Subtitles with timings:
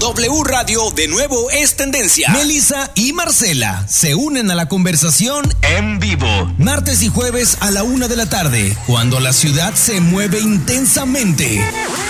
[0.00, 2.28] W Radio de nuevo es tendencia.
[2.30, 6.26] Melissa y Marcela se unen a la conversación En vivo.
[6.58, 11.64] martes y jueves a la una de la tarde, cuando la ciudad se mueve intensamente.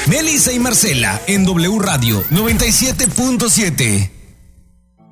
[0.07, 4.11] Melissa y Marcela en W Radio 97.7.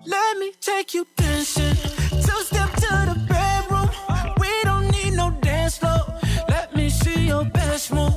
[0.05, 1.77] Let me take you dancing.
[2.11, 3.89] Two step to the bedroom.
[4.41, 6.05] We don't need no dance floor.
[6.49, 8.13] Let me see your best move.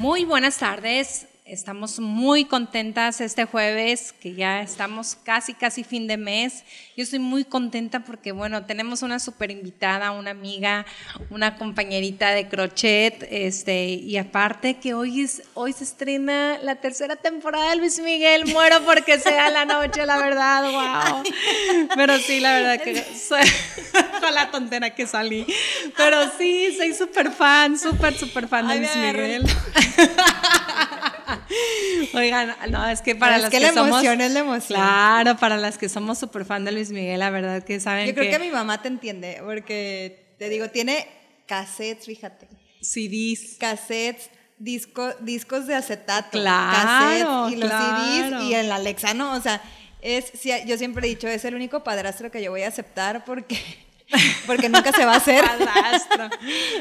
[0.00, 1.26] Muy buenas tardes.
[1.50, 6.62] Estamos muy contentas este jueves, que ya estamos casi, casi fin de mes.
[6.96, 10.86] Yo estoy muy contenta porque, bueno, tenemos una super invitada, una amiga,
[11.28, 17.16] una compañerita de crochet, este, y aparte que hoy, es, hoy se estrena la tercera
[17.16, 18.46] temporada de Luis Miguel.
[18.46, 21.22] Muero porque sea la noche, la verdad, wow.
[21.96, 23.42] Pero sí, la verdad que soy,
[24.20, 25.44] con la tontera que salí.
[25.96, 29.46] Pero sí, soy súper fan, súper, súper fan de Luis Miguel.
[32.14, 33.88] Oigan, no, es que para es las que que, la somos.
[33.88, 34.80] emoción es la emoción.
[34.80, 38.14] Claro, para las que somos súper fan de Luis Miguel, la verdad que saben Yo
[38.14, 41.06] creo que mi mamá te entiende, porque te digo, tiene
[41.46, 42.48] cassettes, fíjate.
[42.80, 43.56] CDs.
[43.58, 46.30] Cassettes, disco, discos de acetato.
[46.30, 48.40] Claro, cassettes y los claro.
[48.40, 49.34] CDs y el Alexa, ¿no?
[49.34, 49.60] O sea,
[50.02, 50.32] es,
[50.66, 53.58] yo siempre he dicho, es el único padrastro que yo voy a aceptar porque,
[54.46, 55.44] porque nunca se va a hacer.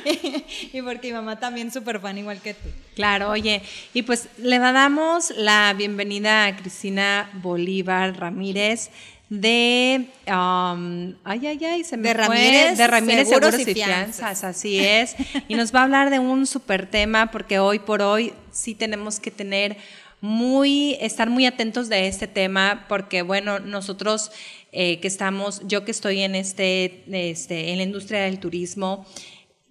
[0.74, 2.70] Y porque mi mamá también súper fan igual que tú.
[2.96, 3.62] Claro, oye,
[3.94, 8.90] y pues le damos la bienvenida a Cristina Bolívar Ramírez
[9.30, 13.72] de, um, ay, ay, ay, se me De fue, Ramírez de Ramírez Seguros Seguros, y
[13.72, 14.16] y Fianzas.
[14.16, 15.16] Fianzas, así es,
[15.48, 19.20] y nos va a hablar de un súper tema porque hoy por hoy sí tenemos
[19.20, 19.78] que tener
[20.22, 24.32] muy, estar muy atentos de este tema porque, bueno, nosotros
[24.72, 29.06] eh, que estamos, yo que estoy en este, este, en la industria del turismo,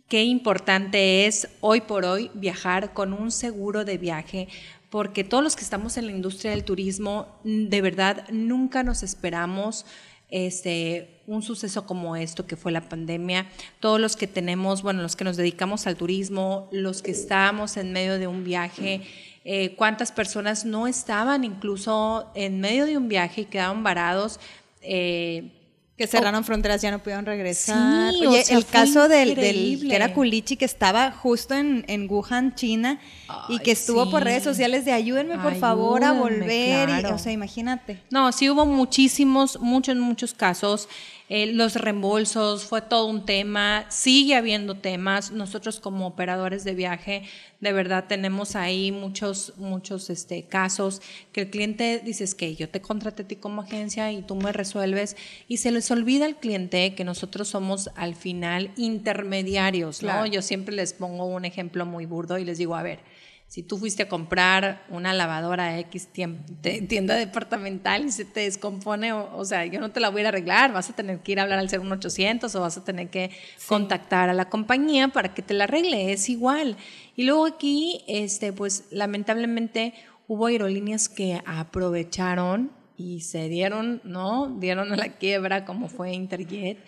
[0.09, 4.49] qué importante es hoy por hoy viajar con un seguro de viaje,
[4.91, 9.85] porque todos los que estamos en la industria del turismo, de verdad, nunca nos esperamos
[10.31, 13.47] este, un suceso como esto que fue la pandemia.
[13.81, 17.93] Todos los que tenemos, bueno, los que nos dedicamos al turismo, los que estábamos en
[17.93, 19.03] medio de un viaje,
[19.45, 24.41] eh, cuántas personas no estaban incluso en medio de un viaje y quedaron varados.
[24.83, 25.53] Eh,
[25.97, 28.13] Que cerraron fronteras, ya no pudieron regresar.
[28.13, 31.85] Sí, Oye, o sea, el caso del, del que era Culichi, que estaba justo en,
[31.89, 33.01] en Wuhan, China,
[33.49, 36.89] y que estuvo por redes sociales de ayúdenme por favor a volver.
[36.89, 38.01] y, o sea, imagínate.
[38.11, 40.89] No, sí hubo muchísimos, muchos, muchos casos.
[41.29, 43.85] Eh, los reembolsos fue todo un tema.
[43.91, 45.31] Sigue habiendo temas.
[45.31, 47.23] Nosotros como operadores de viaje,
[47.61, 51.03] de verdad tenemos ahí muchos, muchos este, casos
[51.33, 54.37] que el cliente dice es que yo te contraté a ti como agencia y tú
[54.37, 55.17] me resuelves
[55.49, 60.09] y se les olvida al cliente que nosotros somos al final intermediarios, ¿no?
[60.09, 60.27] Claro.
[60.27, 63.01] Yo siempre les pongo un ejemplo muy burdo y les digo, a ver,
[63.49, 69.15] si tú fuiste a comprar una lavadora a X tienda departamental y se te descompone,
[69.15, 71.21] o, o sea, yo no te la voy a ir a arreglar, vas a tener
[71.21, 73.31] que ir a hablar al 01800 o vas a tener que
[73.67, 76.77] contactar a la compañía para que te la arregle, es igual.
[77.17, 79.95] Y luego aquí, este, pues lamentablemente
[80.27, 84.59] hubo aerolíneas que aprovecharon y se dieron, ¿no?
[84.59, 86.85] Dieron a la quiebra como fue Interjet.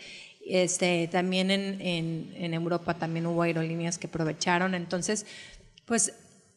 [0.46, 4.74] Este, también en, en, en Europa también hubo aerolíneas que aprovecharon.
[4.74, 5.24] Entonces,
[5.86, 6.12] pues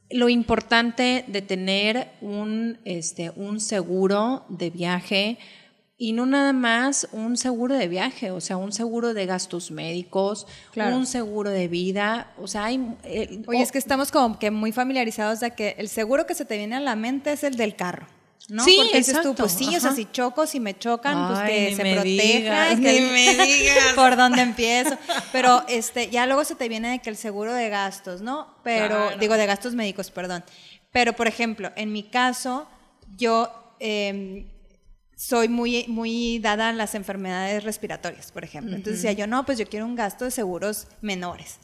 [0.09, 5.37] lo importante de tener un, este, un seguro de viaje
[5.97, 10.47] y no nada más un seguro de viaje, o sea, un seguro de gastos médicos,
[10.71, 10.97] Claro.
[10.97, 12.83] un seguro de vida, o sea, hay...
[13.05, 16.45] eh, Oye, es que estamos como que muy familiarizados de que el seguro que se
[16.45, 18.07] te viene a la mente es el del carro.
[18.49, 18.63] ¿No?
[18.65, 19.95] Sí, Porque dices tú, pues sí, o sea, ajá.
[19.95, 23.01] si choco, si me chocan, pues que se me proteja, digas, que-
[23.37, 23.93] me digas.
[23.95, 24.97] por dónde empiezo.
[25.31, 28.55] Pero este, ya luego se te viene de que el seguro de gastos, ¿no?
[28.63, 29.17] Pero, Claro.
[29.17, 30.43] digo, de gastos médicos, perdón.
[30.91, 32.67] Pero, por ejemplo, en mi caso,
[33.17, 34.47] yo em,
[35.15, 38.75] soy muy, muy dada a las enfermedades respiratorias, por ejemplo.
[38.75, 41.59] Entonces decía yo, no, pues yo quiero un gasto de seguros menores.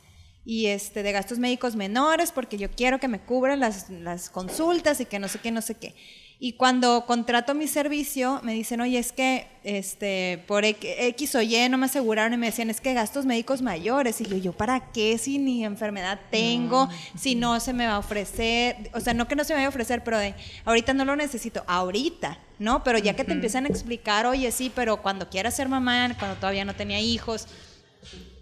[0.46, 5.00] Y este, de gastos médicos menores, porque yo quiero que me cubran las, las consultas
[5.02, 5.94] y que no sé qué, no sé qué.
[6.42, 11.68] Y cuando contrato mi servicio, me dicen, oye, es que este, por X o Y
[11.68, 14.22] no me aseguraron y me decían, es que gastos médicos mayores.
[14.22, 16.88] Y yo, ¿yo para qué si ni enfermedad tengo?
[17.18, 18.90] Si no se me va a ofrecer.
[18.94, 20.34] O sea, no que no se me vaya a ofrecer, pero de,
[20.64, 21.66] ahorita no lo necesito.
[21.68, 22.86] Ahorita, ¿no?
[22.86, 26.38] Pero ya que te empiezan a explicar, oye, sí, pero cuando quieras ser mamá, cuando
[26.38, 27.48] todavía no tenía hijos,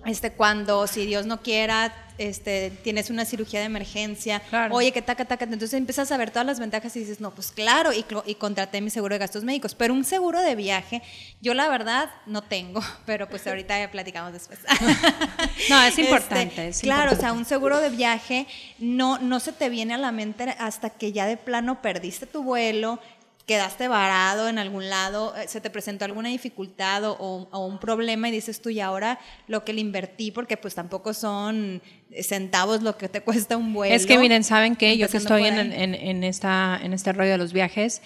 [0.05, 4.75] este, cuando, si Dios no quiera, este, tienes una cirugía de emergencia, Claro.
[4.75, 7.51] oye, que taca, taca, entonces empiezas a ver todas las ventajas y dices, no, pues
[7.51, 8.03] claro, y,
[8.35, 11.01] contraté mi seguro de gastos médicos, pero un seguro de viaje,
[11.41, 14.59] yo la verdad no tengo, pero pues ahorita ya platicamos después.
[15.69, 17.25] No, es importante, es claro, importante.
[17.25, 18.47] o sea, un seguro de viaje
[18.79, 22.43] no, no se te viene a la mente hasta que ya de plano perdiste tu
[22.43, 22.99] vuelo,
[23.47, 27.15] quedaste varado en algún lado, eh, se te presentó alguna dificultad o,
[27.49, 31.13] o un problema y dices tú, y ahora lo que le invertí, porque pues tampoco
[31.13, 31.81] son
[32.21, 33.95] centavos lo que te cuesta un vuelo.
[33.95, 34.97] Es que miren, ¿saben qué?
[34.97, 38.01] Yo que estoy en, en- en esta, en este rollo de los viajes,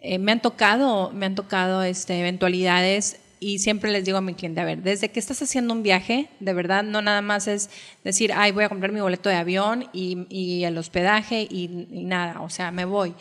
[0.00, 4.32] eh, me han tocado, me han tocado este, eventualidades y siempre les digo a mi
[4.32, 7.68] cliente, a ver, desde que estás haciendo un viaje, de verdad, no nada más es
[8.02, 12.04] decir, ay, voy a comprar mi boleto de avión y, y el hospedaje y, y
[12.04, 13.14] nada, o sea, me voy.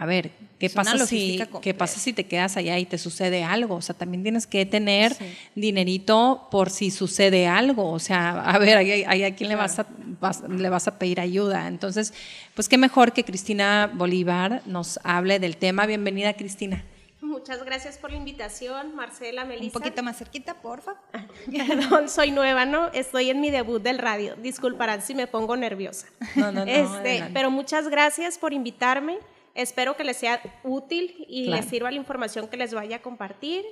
[0.00, 3.44] A ver, ¿qué Es pasa, si, ¿qué pasa si te quedas allá y te sucede
[3.44, 3.74] algo?
[3.76, 5.16] O sea, también tienes que tener
[5.54, 7.90] dinerito por si sucede algo.
[7.90, 9.86] O sea, a ver, ahí- ahí a quién le vas a,
[10.20, 11.66] vas- le vas a pedir ayuda.
[11.68, 12.14] Entonces,
[12.54, 15.86] pues qué mejor que Cristina Bolívar nos hable del tema.
[15.86, 16.84] Bienvenida, Cristina.
[17.20, 19.66] Muchas gracias por la invitación, Marcela, Melissa.
[19.66, 20.94] Un poquito más cerquita, porfa.
[21.68, 22.88] Perdón, soy nueva, ¿no?
[22.92, 24.36] Estoy en mi debut del radio.
[24.36, 26.06] Disculparán si me pongo nerviosa.
[26.36, 29.18] No, no, no, Este, pero muchas gracias por invitarme.
[29.58, 31.60] Espero que les sea útil y Claro.
[31.60, 33.64] les sirva la información que les vaya a compartir.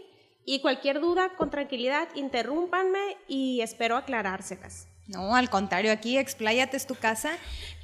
[0.45, 4.89] Y cualquier duda, con tranquilidad, interrúmpanme y espero aclarárselas.
[5.07, 7.31] No, al contrario, aquí expláyate es tu casa,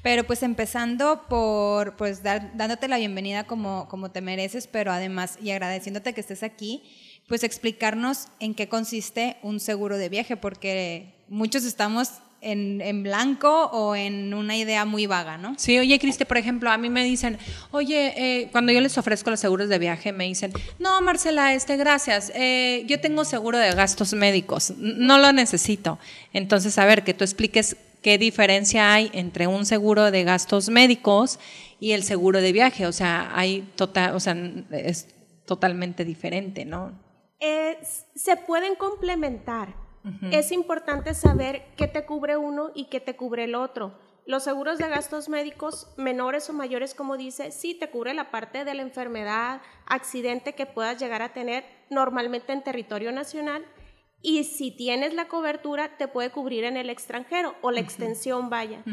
[0.03, 5.39] pero pues empezando por pues dar, dándote la bienvenida como, como te mereces, pero además
[5.41, 6.83] y agradeciéndote que estés aquí,
[7.29, 13.67] pues explicarnos en qué consiste un seguro de viaje, porque muchos estamos en, en blanco
[13.73, 15.55] o en una idea muy vaga, ¿no?
[15.57, 17.39] Sí, oye, Cristi, por ejemplo, a mí me dicen,
[17.71, 21.77] oye, eh, cuando yo les ofrezco los seguros de viaje, me dicen, no, Marcela, este,
[21.77, 25.99] gracias, eh, yo tengo seguro de gastos médicos, no lo necesito.
[26.33, 31.39] Entonces, a ver, que tú expliques qué diferencia hay entre un seguro de gastos médicos
[31.79, 32.87] y el seguro de viaje.
[32.87, 34.37] O sea, hay total, o sea,
[34.73, 35.09] es
[35.47, 36.93] totalmente diferente, ¿no?
[37.39, 37.79] Eh,
[38.15, 39.75] se pueden complementar.
[40.31, 43.99] Es importante saber qué te cubre uno y qué te cubre el otro.
[44.25, 48.65] Los seguros de gastos médicos menores o mayores, como dice, sí te cubre la parte
[48.65, 53.65] de la enfermedad, accidente que puedas llegar a tener normalmente en territorio nacional.
[54.25, 58.85] Y si tienes la cobertura, te puede cubrir en el extranjero o la extensión vaya.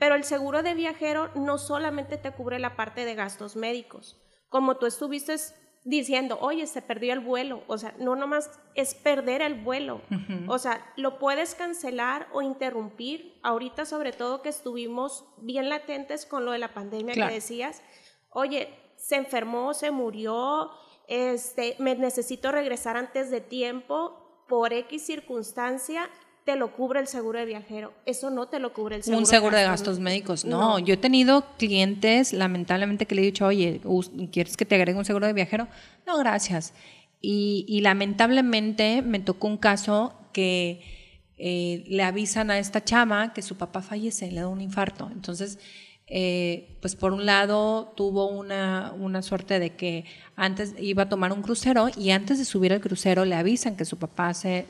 [0.00, 4.20] Pero el seguro de viajero no solamente te cubre la parte de gastos médicos.
[4.48, 5.36] Como tú estuviste
[5.84, 7.62] diciendo, oye, se perdió el vuelo.
[7.66, 10.00] O sea, no nomás es perder el vuelo.
[10.46, 13.38] O sea, lo puedes cancelar o interrumpir.
[13.42, 17.28] Ahorita, sobre todo, que estuvimos bien latentes con lo de la pandemia Claro.
[17.30, 17.82] que decías,
[18.30, 20.70] oye, se enfermó, se murió,
[21.08, 24.18] este, me necesito regresar antes de tiempo,
[24.48, 26.08] por X circunstancia,
[26.44, 27.92] te lo cubre el seguro de viajero.
[28.06, 30.44] Eso no te lo cubre el seguro un seguro de gastos médicos.
[30.44, 33.80] No, yo he tenido clientes, lamentablemente, que le he dicho, oye,
[34.32, 35.68] ¿quieres que te agregue un seguro de viajero?
[36.06, 36.74] No, gracias.
[37.20, 40.82] Y, y lamentablemente me tocó un caso que
[41.44, 45.08] eh, le avisan a esta chama que su papá fallece, le da un infarto.
[45.12, 45.58] Entonces,
[46.14, 50.04] eh, pues por un lado tuvo una, una suerte de que
[50.36, 53.86] antes iba a tomar un crucero y antes de subir al crucero le avisan que
[53.86, 54.66] su papá se,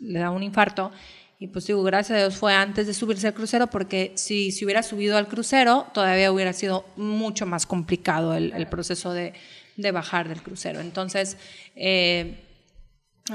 [0.00, 0.92] le da un infarto
[1.38, 4.66] y pues digo, gracias a Dios fue antes de subirse al crucero porque si se
[4.66, 9.32] hubiera subido al crucero todavía hubiera sido mucho más complicado el, el proceso de,
[9.76, 10.80] de bajar del crucero.
[10.80, 11.38] Entonces,
[11.74, 12.40] eh,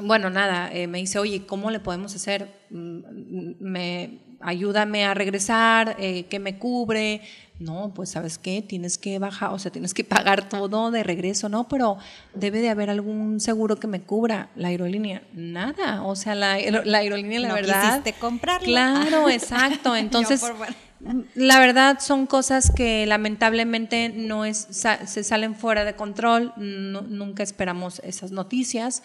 [0.04, 2.48] bueno, nada, eh, me dice, oye, ¿cómo le podemos hacer?
[2.70, 7.22] Mm, Me, ayúdame a regresar, eh, ¿qué me cubre?
[7.60, 11.48] No, pues sabes qué, tienes que bajar, o sea, tienes que pagar todo de regreso,
[11.48, 11.68] ¿no?
[11.68, 11.98] Pero
[12.34, 14.50] debe de haber algún seguro que me cubra.
[14.56, 18.00] La aerolínea, nada, o sea, la, la aerolínea, la No verdad.
[18.02, 18.66] quisiste comprarlo.
[18.66, 19.96] Claro, exacto.
[19.96, 21.24] Entonces, bueno.
[21.36, 24.68] la verdad son cosas que lamentablemente no es,
[25.06, 29.04] se salen fuera de control, nu- nunca esperamos esas noticias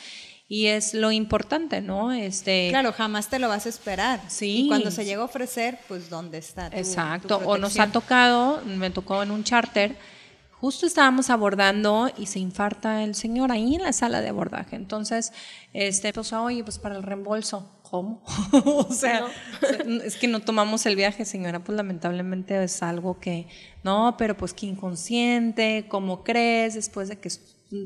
[0.48, 2.12] y es lo importante, ¿no?
[2.12, 4.20] Este, Claro, jamás te lo vas a esperar.
[4.28, 4.64] Sí.
[4.64, 6.70] Y cuando se llega a ofrecer, pues ¿dónde está?
[6.70, 9.96] tu- Exacto, tu o nos ha tocado, me tocó en un charter,
[10.60, 14.76] justo estábamos abordando y se infarta el señor ahí en la sala de abordaje.
[14.76, 15.32] Entonces,
[15.72, 18.22] este, pues, oye, pues para el reembolso, ¿cómo?
[18.52, 19.26] o sea,
[20.04, 23.48] es que no tomamos el viaje, señora, pues lamentablemente es algo que,
[23.84, 26.74] no, pero pues que inconsciente, ¿cómo crees?
[26.74, 27.30] Después de que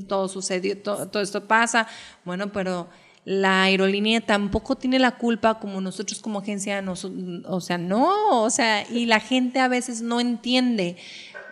[0.08, 1.86] todo sucedió, todo, todo esto pasa,
[2.24, 2.88] bueno, pero
[3.24, 7.04] la aerolínea tampoco tiene la culpa como nosotros como agencia, nos-
[7.46, 10.96] o sea, no, o sea, y la gente a veces no entiende.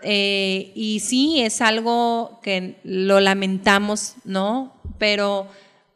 [0.02, 4.72] Eh, y sí, es algo que lo lamentamos, ¿no?
[4.98, 5.48] Pero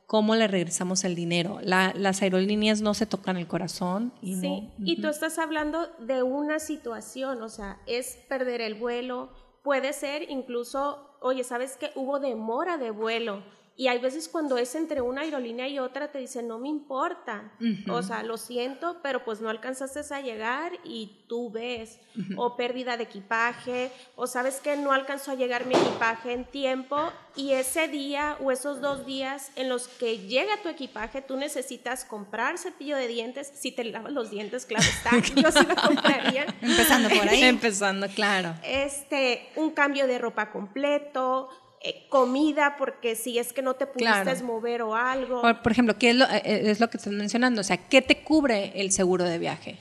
[0.07, 1.61] ¿cómo le regresamos el dinero?
[1.63, 4.49] La- las aerolíneas no se tocan el corazón y Sí,
[4.79, 9.31] no- y tú estás hablando de una situación, o sea, es perder el vuelo,
[9.63, 11.93] puede ser incluso, oye, ¿sabes qué?
[11.95, 13.43] Hubo demora de vuelo.
[13.77, 17.53] Y hay veces cuando es entre una aerolínea y otra, te dicen, no me importa.
[17.89, 21.99] O sea, lo siento, pero pues no alcanzaste a llegar y tú ves.
[22.37, 27.11] O pérdida de equipaje, o sabes que no alcanzó a llegar mi equipaje en tiempo
[27.35, 32.05] y ese día o esos dos días en los que llega tu equipaje, tú necesitas
[32.05, 33.51] comprar cepillo de dientes.
[33.55, 35.11] Si te lavas los dientes, claro está,
[35.41, 36.47] yo sí lo compraría.
[36.61, 37.43] Empezando por ahí.
[37.43, 38.55] Empezando, claro.
[38.63, 41.49] Este, un cambio de ropa completo,
[41.85, 44.45] eh, comida, porque si es que no te pudiste Claro.
[44.45, 45.41] mover o algo.
[45.41, 47.61] Por, por ejemplo, ¿qué es lo, eh, es lo que estás mencionando?
[47.61, 49.79] O sea, ¿qué te cubre el seguro de viaje?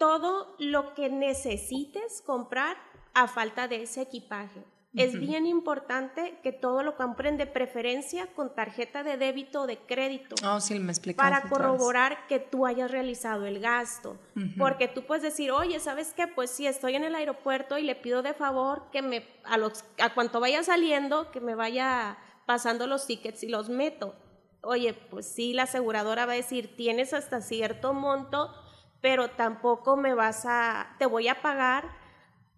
[0.00, 2.78] todo lo que necesites comprar
[3.12, 4.64] a falta de ese equipaje.
[4.94, 9.78] Es bien importante que todo lo compren de preferencia con tarjeta de débito o de
[9.78, 10.34] crédito.
[10.44, 14.18] Oh, sí, me para corroborar que tú hayas realizado el gasto.
[14.58, 16.26] Porque tú puedes decir, oye, ¿sabes qué?
[16.26, 19.84] Pues sí, estoy en el aeropuerto y le pido de favor que me, a, los,
[19.98, 24.16] a cuanto vaya saliendo, que me vaya pasando los tickets y los meto.
[24.62, 28.52] Oye, pues sí, la aseguradora va a decir, tienes hasta cierto monto,
[29.00, 31.99] pero tampoco me vas a, te voy a pagar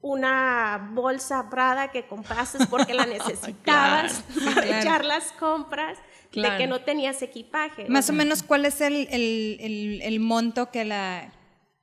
[0.02, 5.96] una bolsa Prada que compraste porque la necesitabas para echar las compras
[6.34, 7.88] de que no tenías equipaje.
[7.88, 11.32] Más o menos, ¿cuál es el, el- el- el monto que la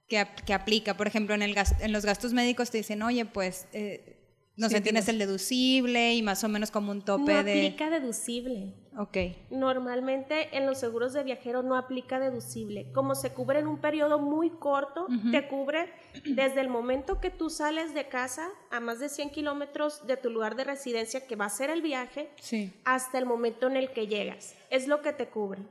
[0.08, 0.98] que, que aplica?
[0.98, 4.18] Por ejemplo, en, el gas- en los gastos médicos te dicen, oye, pues, eh,
[4.58, 7.68] no Sí, sé, tienes el deducible y más o menos como un tope no de...
[7.68, 8.74] aplica deducible.
[8.98, 9.18] Ok.
[9.52, 12.92] Normalmente en los seguros de viajero no aplica deducible.
[12.92, 15.94] Como se cubre en un periodo muy corto, te cubre
[16.26, 20.30] desde el momento que tú sales de casa a más de 100 kilómetros de tu
[20.30, 22.74] lugar de residencia, que va a ser el viaje, Sí.
[22.84, 24.56] hasta el momento en el que llegas.
[24.70, 25.62] Es lo que te cubre.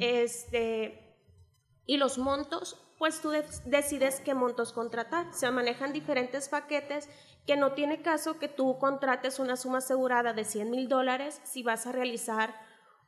[0.00, 1.02] este,
[1.84, 5.32] y los montos, pues tú de- decides qué montos contratar.
[5.34, 7.08] Se manejan diferentes paquetes
[7.46, 11.62] que no tiene caso que tú contrates una suma asegurada de 100 mil dólares si
[11.62, 12.54] vas a realizar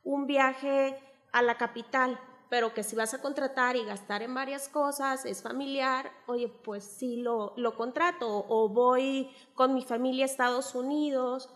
[0.03, 0.97] un viaje
[1.31, 2.19] a la capital,
[2.49, 6.83] pero que si vas a contratar y gastar en varias cosas, es familiar, oye, pues
[6.83, 11.49] sí lo, lo contrato o voy con mi familia a Estados Unidos.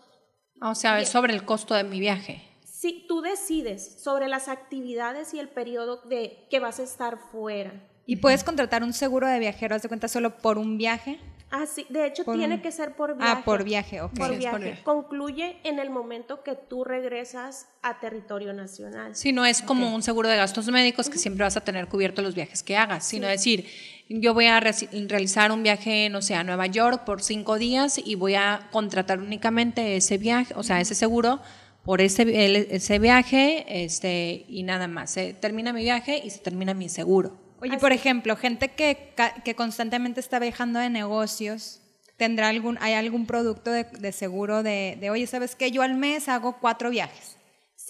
[0.60, 2.42] O sea, es sobre el costo de mi viaje.
[2.64, 7.72] Si tú decides sobre las actividades y el periodo de que vas a estar fuera.
[8.06, 11.18] ¿Y puedes contratar un seguro de viajero, haz de cuenta, solo por un viaje?
[11.50, 13.32] Ah, sí, de hecho Por tiene que ser por viaje.
[13.32, 14.12] Ah, por viaje, ok.
[14.16, 14.56] Por Sí, viaje.
[14.56, 14.82] por viaje.
[14.82, 19.14] Concluye en el momento que tú regresas a territorio nacional.
[19.14, 22.22] Sí, no es como un seguro de gastos médicos que siempre vas a tener cubierto
[22.22, 23.66] los viajes que hagas, sino decir,
[24.08, 28.16] yo voy a realizar un viaje, no sé, a Nueva York por cinco días y
[28.16, 31.40] voy a contratar únicamente ese viaje, o sea, ese seguro
[31.84, 35.10] por ese, ese viaje este, y nada más.
[35.10, 37.43] Se termina mi viaje y se termina mi seguro.
[37.64, 41.80] Oye, por ejemplo, gente que, que constantemente está viajando de negocios,
[42.16, 45.70] ¿tendrá algún, hay algún producto de, de seguro de, de, oye, ¿sabes qué?
[45.70, 47.38] Yo al mes hago cuatro viajes.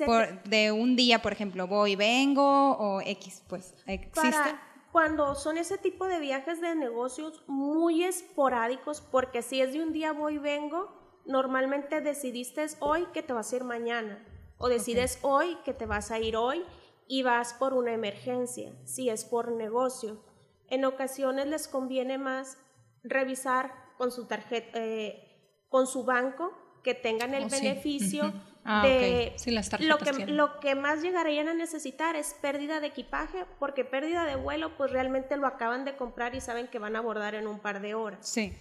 [0.07, 4.21] Por- de un día, por ejemplo, voy, vengo o X, pues, ¿existe?
[4.31, 9.83] Para cuando son ese tipo de viajes de negocios muy esporádicos, porque si es de
[9.83, 14.25] un día voy vengo, normalmente decidiste hoy que te vas a ir mañana,
[14.59, 16.65] o decides hoy que te vas a ir hoy
[17.17, 20.21] y vas por una emergencia, si es por negocio.
[20.69, 22.59] En ocasiones les conviene más
[23.05, 26.53] revisar con su tarjeta, eh, con su banco,
[26.83, 27.61] que tengan el Oh, sí.
[27.63, 28.33] beneficio
[28.67, 30.37] Ah, de Sí, las lo que, tienen.
[30.39, 34.91] lo que más llegarían a necesitar es pérdida de equipaje, porque pérdida de vuelo, pues
[34.91, 37.95] realmente lo acaban de comprar y saben que van a abordar en un par de
[37.95, 38.27] horas.
[38.27, 38.53] Sí.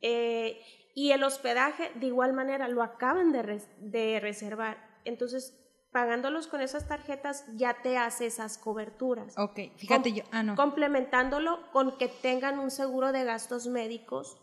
[0.00, 0.60] Eh,
[0.94, 4.78] y el hospedaje, de igual manera, lo acaban de, res- de reservar.
[5.04, 5.52] Entonces,
[5.98, 9.36] pagándolos con esas tarjetas, ya te hace esas coberturas.
[9.36, 10.54] Ok, fíjate Com- yo, ah, no.
[10.54, 14.36] Complementándolo con que tengan un seguro de gastos médicos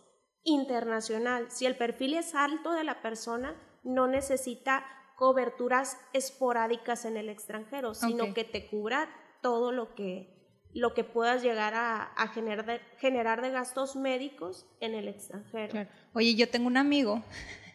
[0.44, 1.48] internacional.
[1.50, 4.86] Si el perfil es alto de la persona, no necesita
[5.16, 8.34] coberturas esporádicas en el extranjero, sino Ok.
[8.34, 9.08] que te cubra
[9.42, 14.66] todo lo que, lo que puedas llegar a, a generar, de, generar de gastos médicos
[14.82, 15.72] en el extranjero.
[15.72, 15.90] Claro.
[16.14, 17.24] Oye, yo tengo un amigo,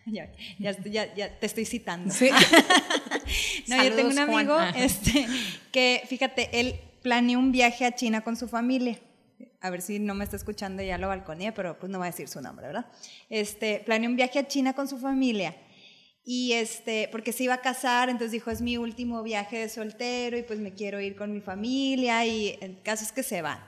[0.05, 2.13] ya, ya, ya- ya te estoy citando.
[2.13, 2.29] Sí.
[3.69, 4.29] No, yo tengo un Juan.
[4.31, 4.73] amigo Ah.
[4.77, 5.27] este,
[5.73, 8.99] que, fíjate, él planeó un viaje a China con su familia.
[9.63, 12.11] A ver si no me está escuchando, ya lo balconía, pero pues no va a
[12.11, 12.87] decir su nombre, ¿verdad?
[13.29, 15.55] Este, planeó un viaje a China con su familia.
[16.25, 20.37] Y este, porque se iba a casar, entonces dijo, es mi último viaje de soltero
[20.39, 23.59] y pues me quiero ir con mi familia y el caso es que se van.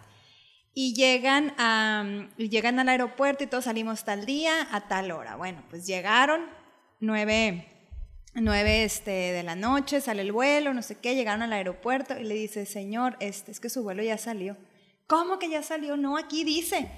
[0.74, 5.36] Y llegan, a, y llegan al aeropuerto y todos salimos tal día a tal hora.
[5.36, 6.46] Bueno, pues llegaron
[7.00, 7.66] nueve,
[8.34, 12.24] 9 este, de la noche, sale el vuelo, no sé qué, llegaron al aeropuerto y
[12.24, 14.56] le dice, señor, este, es que su vuelo ya salió.
[15.06, 15.96] ¿Cómo que ya salió?
[15.98, 16.88] No, aquí dice,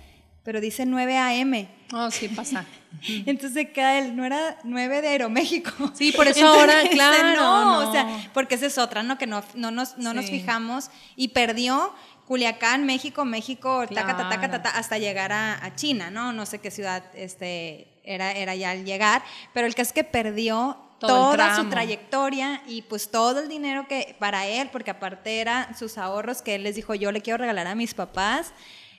[0.44, 1.68] pero dice 9 a.m.
[1.92, 2.64] Oh, sí pasa.
[3.26, 5.72] Entonces queda él, no era 9 de Aeroméxico.
[5.94, 7.88] Sí, por eso Entonces ahora, claro, No, no.
[7.88, 9.18] o sea, porque esa es otra, ¿no?
[9.18, 11.92] Que no, no, nos, no nos fijamos y perdió
[12.26, 14.62] Culiacán, México, México, taca, taca, taca, Claro.
[14.62, 16.32] taca, hasta llegar a, a China, ¿no?
[16.32, 19.22] No sé qué ciudad este, era, era ya al llegar,
[19.52, 23.86] pero el que es que perdió el toda su trayectoria y pues todo el dinero
[23.88, 27.38] que para él, porque aparte eran sus ahorros que él les dijo, yo le quiero
[27.38, 28.52] regalar a mis papás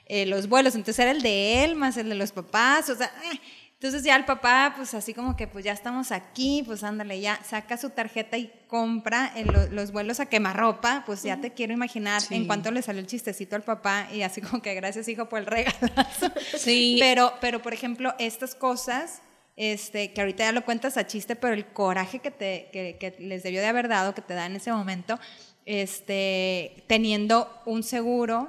[0.06, 3.06] eh, los vuelos, entonces era el de él más el de los papás, o sea,
[3.32, 3.40] eh.
[3.74, 7.40] entonces ya el papá pues así como que pues ya estamos aquí, pues ándale, ya
[7.44, 11.72] saca su tarjeta y compra el- lo- los vuelos a quemarropa, pues ya te quiero
[11.72, 12.36] imaginar Sí.
[12.36, 15.40] en cuanto le salió el chistecito al papá y así como que gracias hijo por
[15.40, 16.30] el regalazo.
[16.56, 16.96] Sí.
[17.00, 19.22] Pero, pero por ejemplo, estas cosas,
[19.56, 23.16] este, que ahorita ya lo cuentas a chiste, pero el coraje que, te, que, que
[23.22, 25.18] les debió de haber dado, que te da en ese momento,
[25.64, 28.48] este, teniendo un seguro,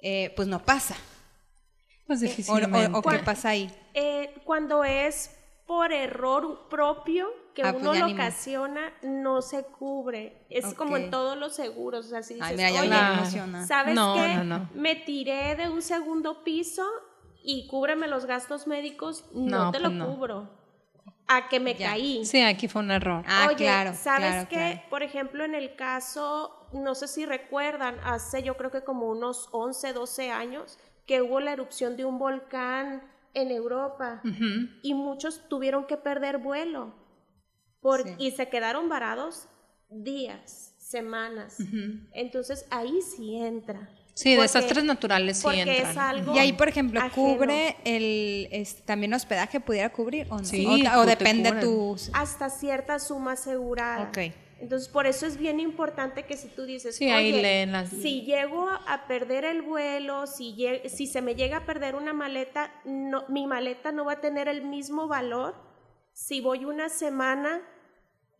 [0.00, 0.96] eh, pues no pasa.
[2.06, 2.90] Pues O, o- difícilmente.
[2.98, 3.70] o qué pasa ahí.
[3.94, 5.30] Eh, cuando es
[5.66, 10.46] por error propio que Ah, pues uno ya lo ocasiona, no se cubre.
[10.48, 11.00] Es como Ok.
[11.00, 12.06] en todos los seguros.
[12.06, 13.66] O sea, si dices, Ay, mira, ya oye, emociona.
[13.66, 14.34] ¿sabes No, qué?
[14.36, 14.70] no, no.
[14.74, 16.86] Me tiré de un segundo piso
[17.42, 20.14] y cúbreme los gastos médicos, no, No, te pues lo no.
[20.14, 20.58] cubro.
[21.30, 21.90] A que me Ya.
[21.90, 22.24] caí.
[22.24, 23.22] Sí, aquí fue un error.
[23.28, 23.92] Ah, Oye, claro.
[23.94, 24.56] ¿sabes claro, qué?
[24.56, 24.80] claro.
[24.88, 29.48] Por ejemplo, en el caso, no sé si recuerdan, hace yo creo que como unos
[29.52, 33.02] 11, 12 años, que hubo la erupción de un volcán
[33.34, 34.22] en Europa
[34.82, 36.94] y muchos tuvieron que perder vuelo
[37.80, 38.14] por- Sí.
[38.18, 39.48] y se quedaron varados
[39.90, 41.58] días, semanas.
[42.12, 43.90] Entonces ahí sí entra.
[44.18, 45.90] Sí, Porque- desastres naturales sí porque entran.
[45.92, 47.14] es algo Y ahí, por ejemplo, ajeno.
[47.14, 50.44] ¿cubre el también hospedaje pudiera cubrir o no?
[50.44, 52.10] Sí, o, o depende tus...
[52.12, 54.08] hasta cierta suma asegurada.
[54.08, 54.18] Ok.
[54.60, 57.90] Entonces, por eso es bien importante que si tú dices, Sí, ahí "Oye, leen las-
[57.90, 62.12] si llego a perder el vuelo, si, lle- si se me llega a perder una
[62.12, 65.54] maleta, no, mi maleta no va a tener el mismo valor
[66.12, 67.60] si voy una semana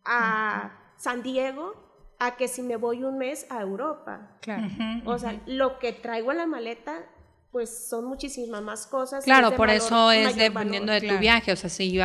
[0.03, 1.88] a San Diego
[2.19, 4.31] a que si me voy un mes a Europa.
[4.41, 4.67] Claro.
[5.05, 6.99] O sea, lo que traigo en la maleta,
[7.51, 9.23] pues son muchísimas más cosas.
[9.23, 11.01] Claro, por valor- eso es dependiendo valor.
[11.01, 11.15] de claro.
[11.17, 11.51] tu viaje.
[11.53, 11.97] O sea, si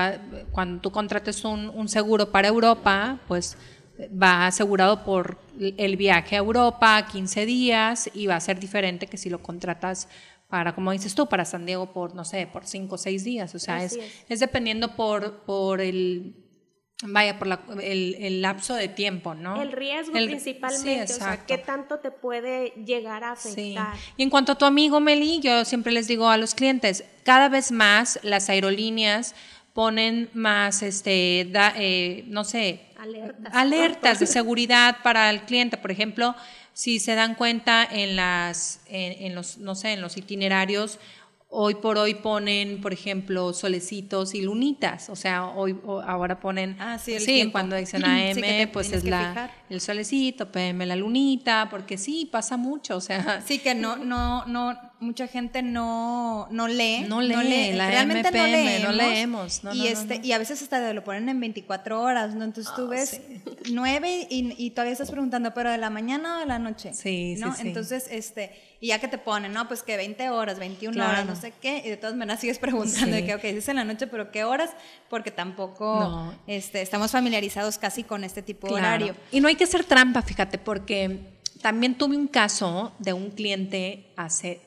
[0.52, 3.56] cuando tú contrates un, un seguro para Europa, pues
[4.00, 9.16] va asegurado por el viaje a Europa, 15 días, y va a ser diferente que
[9.16, 10.08] si lo contratas
[10.48, 13.54] para, como dices tú, para San Diego por, no sé, por 5 o 6 días.
[13.54, 14.24] O sea, es, es.
[14.28, 16.43] es dependiendo por, por el,
[17.02, 19.60] vaya, por la- el, el lapso de tiempo, ¿no?
[19.60, 23.76] El riesgo El- principalmente, sí, o sea, qué tanto te puede llegar a Sí.
[23.76, 23.98] afectar.
[24.16, 27.48] Y en cuanto a tu amigo Meli, yo siempre les digo a los clientes, cada
[27.48, 29.34] vez más las aerolíneas
[29.72, 33.54] ponen más, este, da- eh, no sé, Alertas.
[33.54, 35.76] alertas de seguridad para el cliente.
[35.76, 36.34] Por ejemplo,
[36.72, 40.98] si se dan cuenta en las, en, en los, no sé, en los itinerarios,
[41.56, 45.08] hoy por hoy ponen, por ejemplo, solecitos y lunitas.
[45.10, 47.52] O sea, hoy o- ahora ponen, Ah, sí, el tiempo.
[47.52, 49.50] cuando dicen Sí, AM, te pues es la, fijar.
[49.70, 52.96] el solecito, PM la lunita, porque sí, pasa mucho.
[52.96, 57.04] O sea, Sí, que no, no, no, mucha gente no, no lee.
[57.08, 58.96] No lee, la realmente no MPM, no leemos.
[58.96, 60.24] leemos, no, y, no, no, este, no.
[60.24, 62.44] y a veces hasta lo ponen en 24 horas, ¿no?
[62.44, 63.40] Entonces tú Ah, ves sí.
[63.72, 66.92] nueve y, y todavía estás preguntando, ¿pero de la mañana o de la noche?
[66.94, 67.54] Sí, sí, ¿no?
[67.54, 67.62] sí.
[67.68, 69.68] Entonces, este, y ya que te ponen, ¿no?
[69.68, 71.10] Pues que 20 horas, 21 Claro.
[71.12, 73.26] horas, no sé qué, y de todas maneras sigues preguntando de Sí.
[73.26, 74.70] que, ok, es en la noche, pero ¿qué horas?
[75.08, 76.34] Porque tampoco No.
[76.46, 79.14] este, estamos familiarizados casi con este tipo de horario.
[79.30, 84.12] Y no hay que hacer trampa, fíjate, porque también tuve un caso de un cliente
[84.16, 84.60] hace,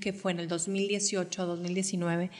[0.00, 2.30] que fue en el 2018, 2019.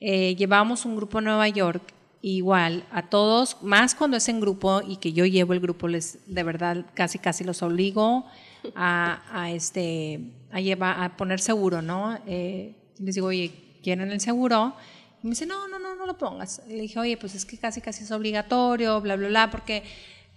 [0.00, 1.82] Eh, llevábamos un grupo a Nueva York,
[2.22, 6.18] igual a todos, más cuando es en grupo y que yo llevo el grupo, les
[6.26, 8.26] de verdad casi casi los obligo
[8.74, 12.18] a, a, este, a, llevar, a poner seguro, ¿no?
[12.26, 14.74] Eh, les digo, oye, ¿quieren el seguro?
[15.22, 16.62] Y me dice, no, no, no, no lo pongas.
[16.68, 19.82] Le dije, oye, pues es que casi casi es obligatorio, bla, bla, bla, porque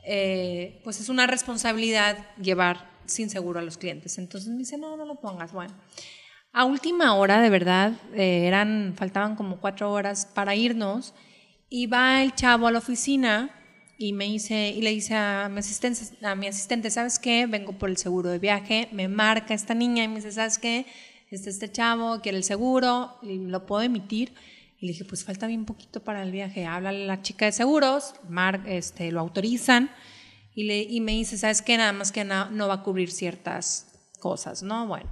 [0.06, 4.18] eh, pues es una responsabilidad llevar sin seguro a los clientes.
[4.18, 5.52] Entonces me dice, no, no lo pongas.
[5.52, 5.74] Bueno,
[6.52, 11.14] a última hora, de verdad, eh, eran, faltaban como cuatro horas para irnos,
[11.70, 13.56] y va el chavo a la oficina
[13.98, 15.60] y me dice, y le dice a mi
[16.48, 17.46] asistente, a ¿sabes qué?
[17.46, 20.86] Vengo por el seguro de viaje, me marca esta niña y me dice, ¿sabes qué?
[21.30, 24.34] Este, este chavo quiere el seguro, lo puedo emitir.
[24.80, 26.66] Y le dije, pues falta bien poquito para el viaje.
[26.66, 29.92] Habla la chica de seguros, mar, este, lo autorizan
[30.56, 31.78] y, le, y me dice, ¿sabes qué?
[31.78, 33.88] Nada más que no, no va a cubrir ciertas
[34.20, 34.88] cosas, ¿no?
[34.88, 35.10] Bueno,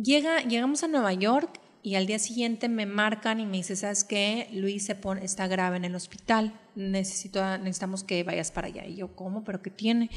[0.00, 4.04] Llega, llegamos a Nueva York y al día siguiente me marcan y me dice, ¿sabes
[4.04, 4.48] qué?
[4.52, 8.86] Luis se pone, está grave en el hospital, Necesito, necesitamos que vayas para allá.
[8.86, 9.42] Y yo, ¿cómo?
[9.42, 10.10] ¿Pero qué tiene?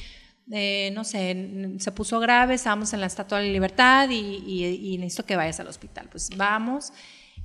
[0.51, 4.93] Eh, no sé, se puso grave, estábamos en la Estatua de la Libertad y, y-
[4.93, 6.07] y necesito que vayas al hospital.
[6.11, 6.93] Pues vamos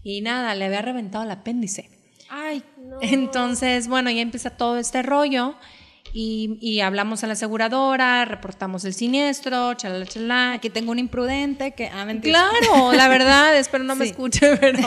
[0.02, 1.88] y nada, le había reventado el apéndice.
[2.28, 2.62] Ay,
[3.00, 5.54] Entonces, bueno, ya empieza todo este rollo
[6.12, 10.52] y, y hablamos a la aseguradora, reportamos el siniestro, chalala, chalala.
[10.54, 11.86] aquí tengo un imprudente que...
[11.88, 12.06] Ah.
[12.22, 14.78] Claro, la verdad, espero no me escuche, pero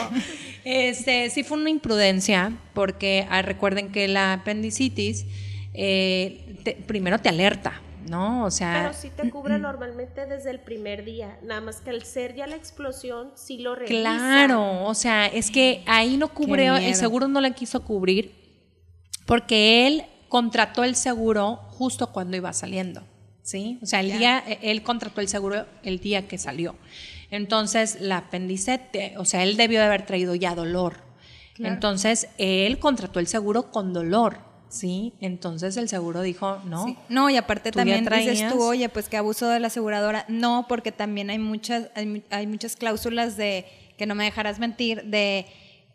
[0.64, 5.26] este, sí fue una imprudencia, porque ah, recuerden que la apendicitis
[5.74, 8.44] eh, te- primero te alerta, ¿no?
[8.44, 11.38] O sea, Pero sí te cubre normalmente desde el primer día.
[11.42, 14.00] Nada más que al ser ya la explosión, sí lo revisa.
[14.00, 18.40] Claro, o sea, es que ahí no cubrió, el seguro no le quiso cubrir
[19.26, 23.02] porque él contrató el seguro justo cuando iba saliendo,
[23.42, 23.78] ¿sí?
[23.82, 26.76] O sea, el día, eh, él contrató el seguro el día que salió.
[27.30, 31.08] Entonces, la apendicete, o sea, él debió de haber traído ya dolor.
[31.58, 34.38] Entonces, él contrató el seguro con dolor,
[34.70, 35.12] ¿sí?
[35.20, 36.96] Entonces, el seguro dijo, no, Sí.
[37.10, 40.24] No, y aparte también dices tú, oye, pues que abuso de la aseguradora.
[40.28, 43.66] No, porque también hay muchas, hay, hay muchas cláusulas de,
[43.98, 45.46] que no me dejarás mentir, de,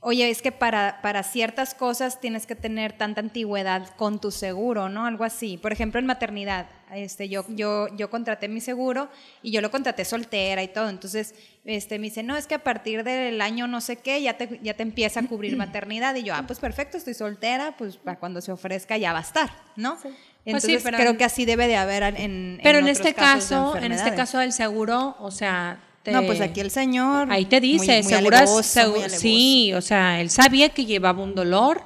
[0.05, 4.87] oye, es que para, para ciertas cosas tienes que tener tanta antigüedad con tu seguro,
[4.87, 5.07] ¿no?
[5.07, 5.57] Algo así.
[5.57, 9.09] Por ejemplo, en maternidad, este, yo, yo, yo contraté mi seguro
[9.41, 10.89] y yo lo contraté soltera y todo.
[10.89, 11.33] Entonces,
[11.65, 14.59] este, me dice, no, es que a partir del año no sé qué, ya te,
[14.61, 16.13] ya te empieza a cubrir maternidad.
[16.13, 19.23] Y yo, ah, pues perfecto, estoy soltera, pues para cuando se ofrezca ya va a
[19.23, 19.97] estar, ¿no?
[19.99, 23.15] Pues sí, Entonces, pero- creo que así debe de haber en Pero en, otros este
[23.15, 27.27] casos caso, en este caso del seguro, o sea, te- No, pues aquí el señor.
[27.31, 31.21] Ahí te dice, muy- muy seguras- alevoso, muy sí, o sea, él sabía que llevaba
[31.21, 31.81] un dolor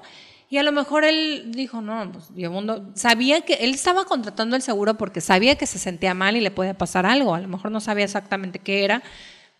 [0.51, 2.85] y a lo mejor él dijo, no, pues llevo un dolor.
[2.95, 6.51] Sabía que él estaba contratando el seguro porque sabía que se sentía mal y le
[6.51, 7.33] podía pasar algo.
[7.33, 9.01] A lo mejor no sabía exactamente qué era,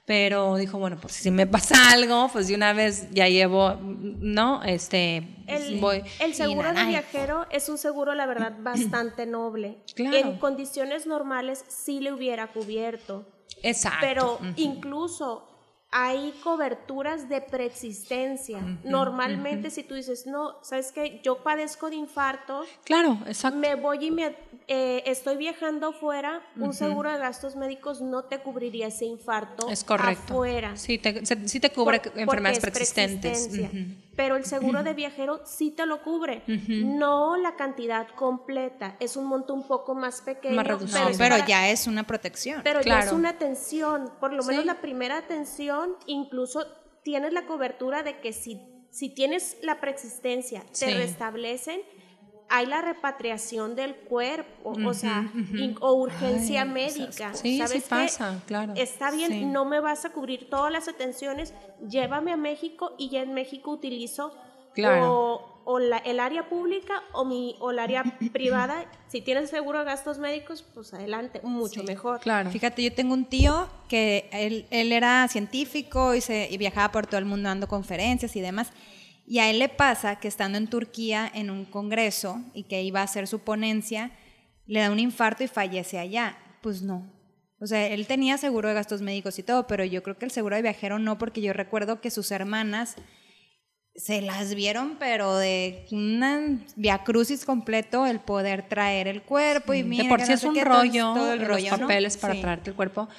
[0.06, 4.63] pero dijo, bueno, pues si me pasa algo, pues de una vez ya llevo, ¿no?
[4.63, 6.02] Este, El, voy.
[6.19, 9.78] el seguro de viajero es un seguro, la verdad, bastante noble.
[9.95, 10.17] Claro.
[10.17, 13.28] En condiciones normales sí le hubiera cubierto.
[13.63, 13.99] Exacto.
[14.01, 15.45] Pero incluso
[15.91, 18.59] hay coberturas de preexistencia.
[18.83, 23.57] Normalmente si tú dices, no, sabes que yo padezco de infarto, Claro, exacto.
[23.57, 24.35] me voy y me
[24.71, 29.84] eh, estoy viajando fuera, un seguro de gastos médicos no te cubriría ese infarto Es
[29.84, 30.34] correcto.
[30.34, 30.77] afuera.
[30.77, 33.49] Sí te, se- sí te cubre Por- enfermedades preexistentes.
[34.15, 36.43] Pero el seguro de viajero sí te lo cubre.
[36.67, 38.95] No la cantidad completa.
[38.99, 40.55] Es un monto un poco más pequeño.
[40.55, 40.91] Más reducido.
[40.93, 42.62] pero, No, es pero para- ya es una protección.
[42.63, 44.12] pero ya es una atención.
[44.19, 44.67] Por lo menos Sí.
[44.67, 46.65] la primera atención, incluso
[47.03, 50.93] tienes la cobertura de que si, si tienes la preexistencia, te Sí.
[50.93, 51.82] restablecen.
[52.51, 55.31] Hay la repatriación del cuerpo, o sea,
[55.81, 57.33] o urgencia médica.
[57.33, 57.89] Sí, sí ¿Sabes qué?
[57.89, 58.73] pasa, claro.
[58.75, 59.45] Está bien, Sí.
[59.45, 61.53] no me vas a cubrir todas las atenciones,
[61.88, 64.31] llévame a México y ya en México utilizo
[64.73, 65.12] Claro.
[65.12, 68.85] o, o la- el área pública o, mi, o el área privada.
[69.07, 72.19] Si tienes seguro de gastos médicos, pues adelante, mucho mejor.
[72.19, 72.49] Claro.
[72.49, 77.05] Fíjate, yo tengo un tío que él, él era científico y, se, y viajaba por
[77.07, 78.71] todo el mundo dando conferencias y demás.
[79.31, 83.01] Y a él le pasa que estando en Turquía en un congreso y que iba
[83.01, 84.09] a hacer su ponencia,
[84.65, 86.35] le da un infarto y fallece allá.
[86.61, 87.07] Pues no.
[87.59, 90.31] O sea, él tenía seguro de gastos médicos y todo, pero yo creo que el
[90.31, 92.95] seguro de viajero no, porque yo recuerdo que sus hermanas
[93.93, 100.03] se las vieron, pero de una viacrucis completo el poder traer el cuerpo y mira
[100.05, 101.79] de por sí no es un qué, rollo, todo el los rollo, ¿no?
[101.87, 102.41] papeles para Sí.
[102.41, 103.09] traerte el cuerpo.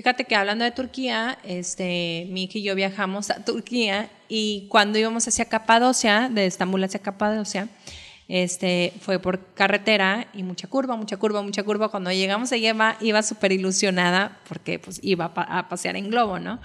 [0.00, 4.98] Fíjate que hablando de Turquía, este, mi hija y yo viajamos a Turquía y cuando
[4.98, 7.68] íbamos hacia Capadocia, de Estambul hacia Capadocia,
[8.26, 11.90] este, fue por carretera y mucha curva, mucha curva, mucha curva.
[11.90, 16.38] Cuando llegamos allá iba, iba súper ilusionada porque pues iba a, a pasear en globo,
[16.38, 16.60] ¿no?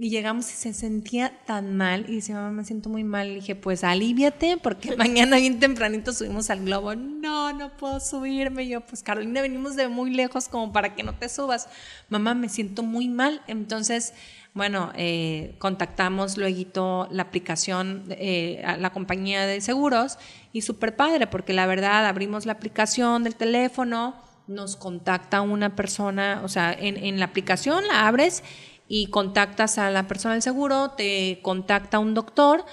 [0.00, 3.28] Y llegamos y se sentía tan mal y dice, mamá, me siento muy mal.
[3.28, 6.94] Y dije, pues aliviate porque mañana bien tempranito subimos al globo.
[6.94, 8.62] No, no puedo subirme.
[8.62, 11.68] Y yo, pues Carolina, venimos de muy lejos como para que no te subas.
[12.10, 13.42] Mamá, me siento muy mal.
[13.48, 14.14] Entonces,
[14.54, 20.18] bueno, eh, contactamos luego la aplicación, eh, la compañía de seguros
[20.52, 24.14] y súper padre porque la verdad abrimos la aplicación del teléfono,
[24.46, 28.42] nos contacta una persona, o sea, en, en la aplicación la abres
[28.88, 32.64] y contactas a la persona del seguro, te contacta un doctor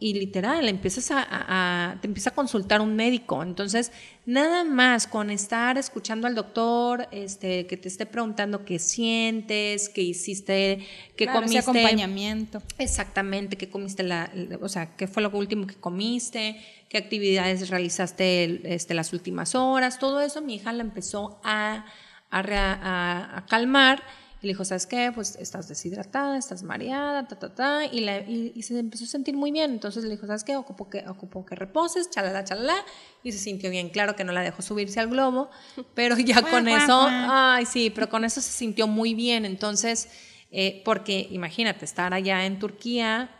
[0.00, 3.42] y literal empiezas a, a- a- te empieza a consultar un médico.
[3.42, 3.90] Entonces,
[4.26, 10.02] nada más con estar escuchando al doctor, este, que te esté preguntando qué sientes, qué
[10.02, 11.80] hiciste, qué Claro, ese comiste.
[11.80, 12.62] acompañamiento.
[12.78, 18.74] Exactamente, qué comiste, la, o sea, qué fue lo último que comiste, qué actividades realizaste
[18.74, 21.84] este, las últimas horas, todo eso mi hija la empezó a-
[22.30, 24.02] a calmar
[24.44, 25.10] Y le dijo, ¿sabes qué?
[25.14, 27.86] Pues estás deshidratada, estás mareada, ta, ta, ta.
[27.86, 29.70] Y, la- y- y se empezó a sentir muy bien.
[29.70, 30.54] Entonces le dijo, ¿sabes qué?
[30.56, 32.74] Ocupo que, ocupo que reposes, chalala, chalala.
[33.22, 33.88] Y se sintió bien.
[33.88, 35.48] Claro que no la dejó subirse al globo,
[35.94, 39.46] pero ya con eso, ay, sí, pero con eso se sintió muy bien.
[39.46, 40.10] Entonces,
[40.52, 43.30] eh, porque imagínate, estar allá en Turquía,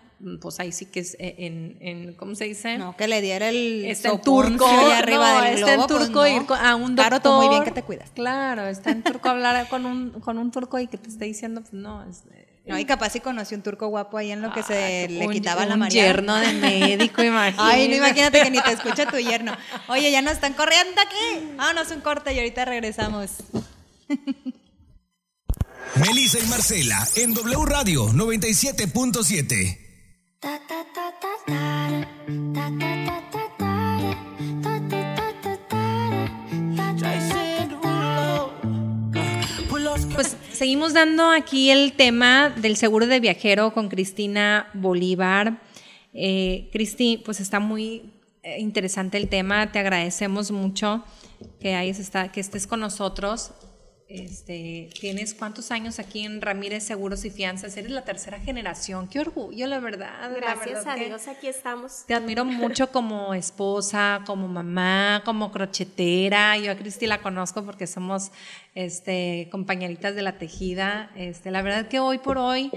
[0.41, 2.79] pues ahí sí que es eh, en, en ¿cómo se dice?
[2.79, 5.89] No, que le diera el Está en turco, ahí arriba no, del está en globo,
[5.89, 6.27] pues turco no.
[6.29, 7.21] ir con- a un doctor.
[7.21, 8.11] Claro, tú muy bien que te cuidas.
[8.15, 11.61] Claro, está en turco hablar con un, con un turco y que te esté diciendo,
[11.61, 12.23] pues no, es,
[12.67, 15.33] No, y capaz si conoció un turco guapo ahí en lo que se le un-
[15.33, 16.09] quitaba la un mareada.
[16.13, 17.63] yerno de médico, imagínate.
[17.75, 19.53] Ay, no imagínate que ni te escucha tu yerno.
[19.89, 21.49] Oye, ya nos están corriendo aquí.
[21.57, 23.31] Vámonos un corte y ahorita regresamos.
[25.97, 29.84] Melissa y Marcela en W Radio 97.7.
[40.15, 45.61] Pues seguimos dando aquí el tema del seguro de viajero con Cristina Bolívar.
[46.13, 49.73] Eh, Cristi, pues está muy eh, interesante el tema.
[49.73, 51.03] Te agradecemos mucho
[51.61, 53.53] que, hayas esta- que estés con nosotros.
[54.15, 57.77] Este, tienes cuántos años aquí en Ramírez Seguros y Fianzas.
[57.77, 59.09] Eres la tercera generación.
[59.09, 60.13] Qué orgullo, la verdad.
[60.21, 62.05] la Gracias verdad a Dios, aquí estamos.
[62.07, 66.57] te admiro mucho como esposa, como mamá, como crochetera.
[66.59, 68.31] Yo a Cristi la conozco porque somos
[68.77, 71.11] este, compañeritas de la tejida.
[71.17, 72.71] Este, la verdad que hoy por hoy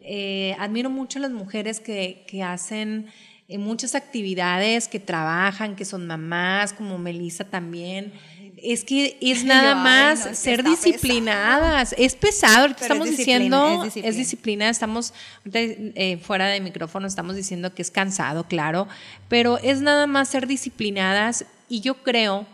[0.00, 3.10] eh, admiro mucho a las mujeres que, que hacen
[3.46, 8.12] eh, muchas actividades, que trabajan, que son mamás, como Melissa también.
[8.64, 10.76] Es que es nada más no, ser pesado.
[10.76, 11.94] disciplinadas.
[11.98, 14.68] Es pesado, estamos diciendo, es es disciplina.
[14.68, 15.12] estamos
[15.52, 18.88] eh, fuera de micrófono, estamos diciendo que es cansado, claro,
[19.28, 22.46] pero es nada más ser disciplinadas y yo creo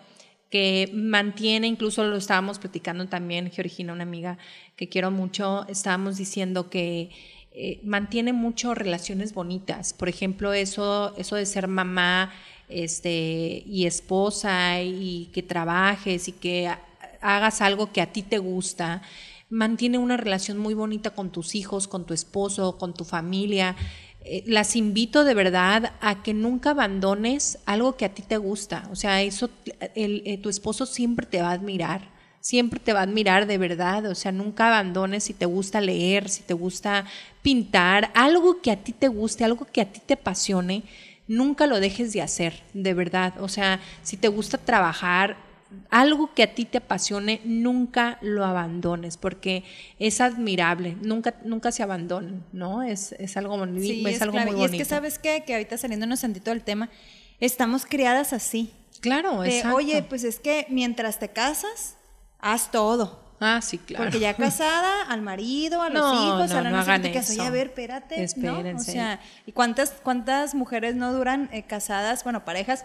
[0.50, 4.36] que mantiene, incluso lo estábamos platicando también, Georgina, una amiga
[4.76, 7.10] que quiero mucho, estábamos diciendo que
[7.52, 9.92] eh, mantiene mucho relaciones bonitas.
[9.92, 12.32] Por ejemplo, eso, eso de ser mamá
[12.70, 16.80] este, y esposa y que trabajes y que ha-
[17.20, 19.02] hagas algo que a ti te gusta,
[19.50, 23.76] mantiene una relación muy bonita con tus hijos, con tu esposo, con tu familia.
[24.24, 28.88] Eh, las invito de verdad a que nunca abandones algo que a ti te gusta.
[28.92, 29.50] O sea, eso,
[29.94, 34.06] eh, tu esposo siempre te va a admirar, siempre te va a admirar de verdad.
[34.06, 37.06] O sea, nunca abandones si te gusta leer, si te gusta
[37.42, 40.82] pintar, algo que a ti te guste, algo que a ti te apasione,
[41.30, 43.40] nunca lo dejes de hacer, de verdad.
[43.40, 45.36] O sea, si te gusta trabajar,
[45.88, 49.62] algo que a ti te apasione, nunca lo abandones, porque
[50.00, 52.82] es admirable, nunca, nunca se abandonen, ¿no?
[52.82, 54.50] Es, es algo, Sí, es es algo clave.
[54.50, 54.82] muy Y bonito.
[54.82, 55.44] es que, ¿sabes qué?
[55.46, 56.90] Que ahorita saliéndonos tantito del tema,
[57.38, 58.72] estamos criadas así.
[59.00, 59.76] Claro, De, exacto.
[59.76, 61.96] oye, pues es que mientras te casas,
[62.40, 63.29] haz todo.
[63.42, 64.04] Ah, sí, claro.
[64.04, 67.06] Porque ya casada, al marido, a los No, hijos, no, a la no no hagan
[67.06, 67.42] eso.
[67.42, 68.52] a ver, espérate, ¿no?
[68.52, 68.92] O Espérense.
[68.92, 72.84] sea, ¿y cuántas, cuántas mujeres no duran eh, casadas, bueno, parejas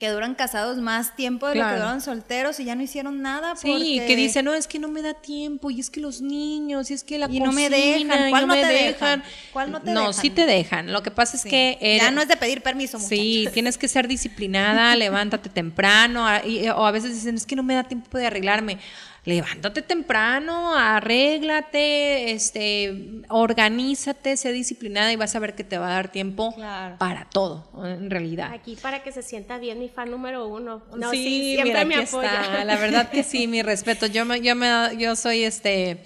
[0.00, 1.76] que duran casados más tiempo de lo Claro.
[1.76, 4.04] que duran solteros y ya no hicieron nada Sí, porque...
[4.06, 6.94] que dice, no, es que no me da tiempo, y es que los niños, y
[6.94, 8.30] es que la Y no me cocina, dejan.
[8.30, 9.22] ¿Cuál no me te dejan?
[9.52, 10.14] ¿Cuál no te No, dejan?
[10.14, 10.90] sí te dejan.
[10.92, 11.50] Lo que pasa es Sí.
[11.50, 11.78] que...
[11.80, 13.52] ya eres- no es de pedir permiso, Sí, muchachos.
[13.52, 17.74] tienes que ser disciplinada, levántate temprano, y- o a veces dicen, es que no me
[17.74, 18.78] da tiempo de arreglarme.
[19.24, 25.94] Levántate temprano, arréglate, este, organízate, sé disciplinada y vas a ver que te va a
[25.94, 26.96] dar tiempo Claro.
[26.98, 28.50] para todo, en realidad.
[28.52, 30.82] Aquí para que se sienta bien mi fan número uno.
[30.96, 32.40] No, sí, sí, siempre mira, me apoya.
[32.42, 32.64] está.
[32.64, 34.06] La verdad que sí, mi respeto.
[34.06, 36.02] Yo me, yo me, yo soy este,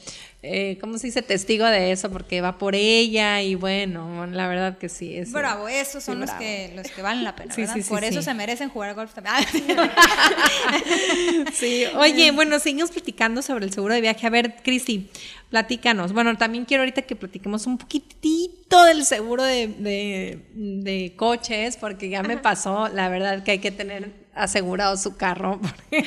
[0.48, 1.22] eh, ¿cómo se dice?
[1.22, 5.16] Testigo de eso porque va por ella y bueno, la verdad que sí.
[5.16, 6.40] Es, Bravo, esos son Sí, los bravo.
[6.40, 7.54] que los que valen la pena,
[7.88, 9.34] Por eso se merecen jugar golf también.
[11.52, 14.26] Sí, oye, bueno, seguimos platicando sobre el seguro de viaje.
[14.26, 15.08] A ver, Cristi,
[15.50, 16.12] platícanos.
[16.12, 22.08] Bueno, también quiero ahorita que platiquemos un poquitito del seguro de, de- de coches, porque
[22.08, 25.60] ya me pasó, la verdad, que hay que tener asegurado su carro.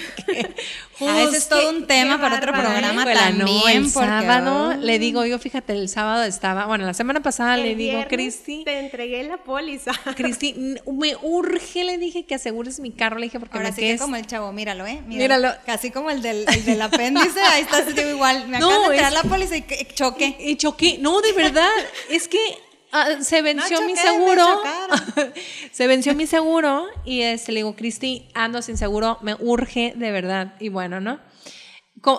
[1.01, 3.83] Ah, ese es todo un tema para otro programa Híjole, no, también.
[3.85, 4.73] el porque, sábado, oh.
[4.73, 8.63] le digo, yo fíjate, el sábado estaba, bueno, la semana pasada El le digo, Cristi,
[8.65, 9.93] Te entregué la póliza.
[10.17, 10.53] Cristi,
[10.91, 13.93] me urge, le dije que asegures mi carro, le dije, porque Ahora me sí quedé
[13.93, 14.99] que como el chavo, míralo, ¿eh?
[15.07, 15.53] Míralo.
[15.65, 18.49] Casi como el del, el del apéndice, ahí está, digo igual.
[18.49, 20.35] Me No, acaban de es- entrar la póliza y que- choque.
[20.37, 20.97] Y choqué.
[20.99, 21.69] No, de verdad.
[22.09, 22.39] es que
[22.91, 24.45] ah, se venció mi seguro.
[25.71, 26.85] se venció mi seguro.
[27.05, 29.17] Y este, le digo, Cristi, ando sin seguro.
[29.21, 30.55] Me urge, de verdad.
[30.59, 31.19] Y bueno, ¿no?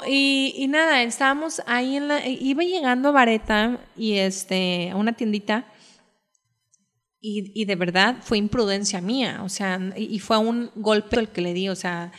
[0.06, 2.26] Y, y nada, estábamos ahí en la.
[2.26, 5.66] Iba llegando a Vareta y este, a una tiendita.
[7.22, 11.28] Y, y de verdad fue imprudencia mía, o sea, y, y fue un golpe el
[11.28, 12.12] que le di, o sea,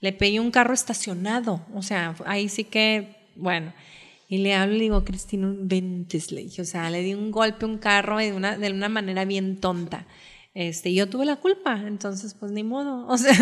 [0.00, 3.74] le pegué un carro estacionado, o sea, ahí sí que, bueno,
[4.28, 6.60] Y le hablo y le digo, Cristina, un ventes, le dije.
[6.62, 9.56] O sea, le di un golpe a un carro de una, de una manera bien
[9.58, 10.06] tonta.
[10.54, 13.06] Este, yo tuve la culpa, entonces pues ni modo.
[13.08, 13.32] O sea,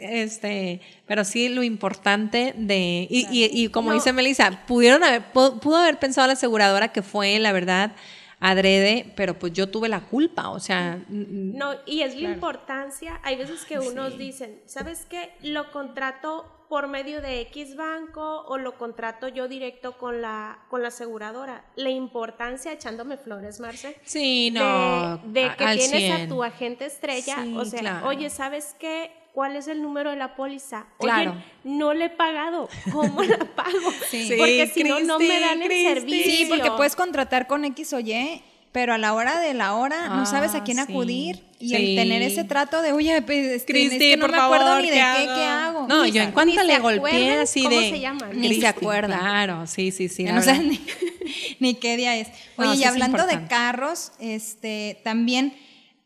[0.00, 3.94] este, pero sí lo importante de, y, y- y como No.
[3.94, 7.92] dice Melissa, pudieron haber, pu- pudo haber pensado la aseguradora que fue, la verdad,
[8.40, 13.36] adrede, pero pues yo tuve la culpa, o sea, No, y es la importancia, hay
[13.36, 15.30] veces que unos dicen, ¿sabes qué?
[15.42, 20.82] Lo contrato por medio de X banco o lo contrato yo directo con la, con
[20.82, 21.64] la aseguradora.
[21.76, 26.12] La importancia, echándome flores, Marce, sí, no, de, que tienes 100.
[26.12, 28.08] a tu agente estrella, Sí, o sea, claro.
[28.08, 29.12] oye, ¿sabes qué?
[29.32, 30.86] ¿Cuál es el número de la póliza?
[31.00, 31.32] Claro.
[31.32, 33.90] Oye, no le he pagado, ¿cómo la pago?
[34.08, 34.32] Sí.
[34.38, 36.30] Porque Sí, si no, no me dan el servicio.
[36.32, 38.42] Sí, porque puedes contratar con X o Y,
[38.74, 40.82] pero a la hora de la hora no Ah, sabes a quién sí.
[40.82, 41.44] acudir.
[41.60, 41.76] Y Sí.
[41.76, 44.82] el tener ese trato de, oye, pues, este, es que no por me acuerdo favor,
[44.82, 45.34] ni de ¿qué qué, hago?
[45.36, 45.86] qué hago.
[45.88, 47.90] No, Ni yo en cuanto le golpeé así cómo de...
[47.90, 48.30] se llaman.
[48.32, 49.20] Ni se Cristi, acuerdan.
[49.20, 50.24] Claro, sí, sí, sí.
[50.24, 50.80] No sabes ni,
[51.60, 52.28] ni qué día es.
[52.56, 55.54] Oye, y hablando de carros, este, también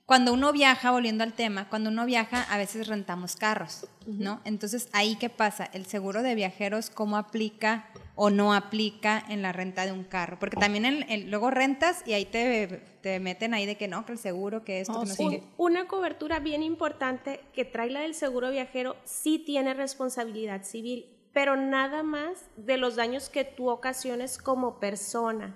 [0.05, 4.41] cuando uno viaja, volviendo al tema, cuando uno viaja a veces rentamos carros, ¿no?
[4.45, 5.69] Entonces, ahí qué pasa?
[5.73, 7.87] El seguro de viajeros, ¿cómo aplica
[8.21, 10.39] o no aplica en la renta de un carro?
[10.41, 12.67] Porque también el- el- luego rentas y ahí te,
[13.01, 15.43] te meten ahí de que no, que el seguro, que esto, Oh, que no sí.
[15.57, 21.55] Una cobertura bien importante que trae la del seguro viajero sí tiene responsabilidad civil, pero
[21.57, 25.55] nada más de los daños que tú ocasiones como persona,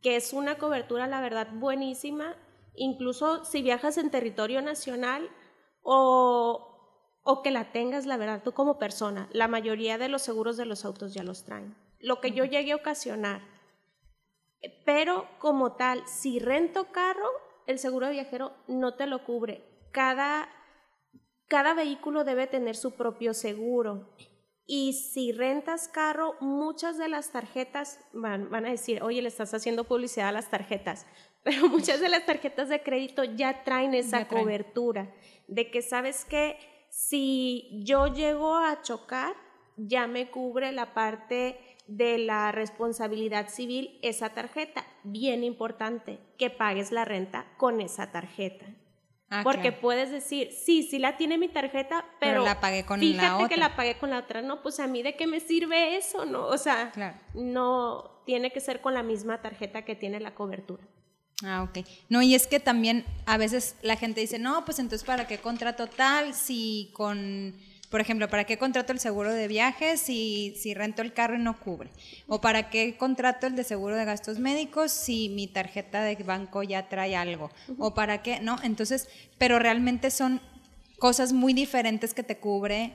[0.00, 2.36] que es una cobertura, la verdad, buenísima,
[2.76, 5.28] incluso si viajas en territorio nacional
[5.82, 9.28] o, o que la tengas, la verdad, tú como persona.
[9.32, 11.74] La mayoría de los seguros de los autos ya los traen.
[12.00, 13.42] Lo que yo llegué a ocasionar
[14.84, 17.28] pero como tal, si rento carro,
[17.66, 19.64] el seguro de viajero no te lo cubre.
[19.92, 20.48] Cada,
[21.48, 24.10] cada vehículo debe tener su propio seguro.
[24.66, 29.54] Y si rentas carro, muchas de las tarjetas van, van a decir, oye, le estás
[29.54, 31.06] haciendo publicidad a las tarjetas,
[31.44, 34.44] pero muchas de las tarjetas de crédito ya traen esa Ya traen.
[34.44, 35.14] cobertura
[35.46, 36.58] de que sabes que
[36.90, 39.34] si yo llego a chocar,
[39.76, 44.84] ya me cubre la parte de la responsabilidad civil esa tarjeta.
[45.04, 48.66] Bien importante que pagues la renta con esa tarjeta.
[49.28, 49.80] Ah, Porque claro.
[49.80, 53.38] puedes decir, sí, sí la tiene mi tarjeta, pero, Pero la pagué con la fíjate
[53.48, 53.56] que otra.
[53.56, 54.40] la pagué con la otra.
[54.42, 56.46] No, pues a mí de qué me sirve eso, ¿no?
[56.46, 57.16] O sea, Claro.
[57.34, 60.84] no tiene que ser con la misma tarjeta que tiene la cobertura.
[61.44, 61.84] Ah, ok.
[62.08, 65.38] No, y es que también a veces la gente dice, no, pues entonces, ¿para qué
[65.38, 67.54] contrato tal si con,
[67.90, 71.38] por ejemplo, ¿para qué contrato el seguro de viajes si, si rento el carro y
[71.38, 71.90] no cubre?
[72.26, 76.62] ¿O para qué contrato el de seguro de gastos médicos si mi tarjeta de banco
[76.62, 77.50] ya trae algo?
[77.78, 78.40] ¿O para qué?
[78.40, 80.40] No, entonces, pero realmente son
[80.98, 82.92] cosas muy diferentes que te cubre.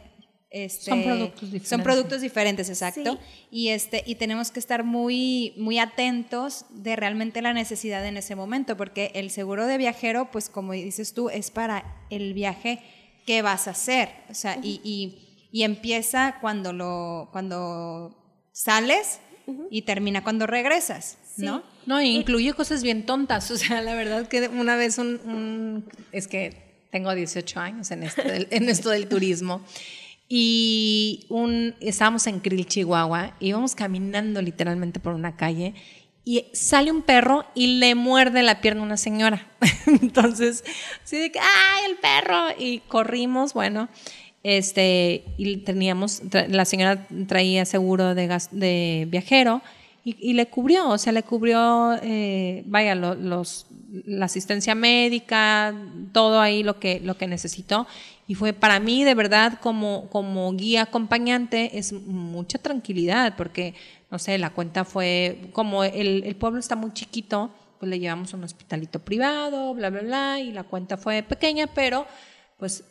[0.49, 1.83] Este, Son productos Son diferentes.
[1.83, 3.13] productos diferentes, exacto.
[3.13, 3.47] Sí.
[3.51, 8.35] Y, este, y tenemos que estar muy, muy atentos de realmente la necesidad en ese
[8.35, 12.83] momento, porque el seguro de viajero, pues como dices tú, es para el viaje
[13.25, 14.09] que vas a hacer.
[14.29, 18.15] O sea, y, y- y empieza cuando, lo, cuando
[18.53, 19.19] sales
[19.69, 21.61] y termina cuando regresas, ¿no?
[21.85, 23.51] No, e incluye cosas bien tontas.
[23.51, 28.03] O sea, la verdad que una vez un, un- es que tengo 18 años en
[28.03, 29.61] esto del, en esto del turismo.
[30.33, 35.73] Y un, estábamos en Krill, Chihuahua, íbamos caminando literalmente por una calle
[36.23, 39.47] y sale un perro y le muerde la pierna a una señora.
[39.87, 40.63] Entonces,
[41.03, 42.47] así de que, ¡ay, el perro!
[42.59, 43.89] Y corrimos, bueno,
[44.43, 49.61] este, y teníamos, la señora traía seguro de, gas- de viajero
[50.03, 53.67] y, y le cubrió, o sea, le cubrió, eh, vaya, lo- los,
[54.05, 55.75] la asistencia médica,
[56.11, 57.87] todo ahí lo que, lo que necesitó.
[58.27, 63.73] Y fue para mí, de verdad, como, como guía acompañante, es mucha tranquilidad, porque,
[64.11, 68.33] no sé, la cuenta fue, como el, el pueblo está muy chiquito, pues le llevamos
[68.33, 72.05] a un hospitalito privado, bla, bla, bla, y la cuenta fue pequeña, pero,
[72.59, 72.83] pues,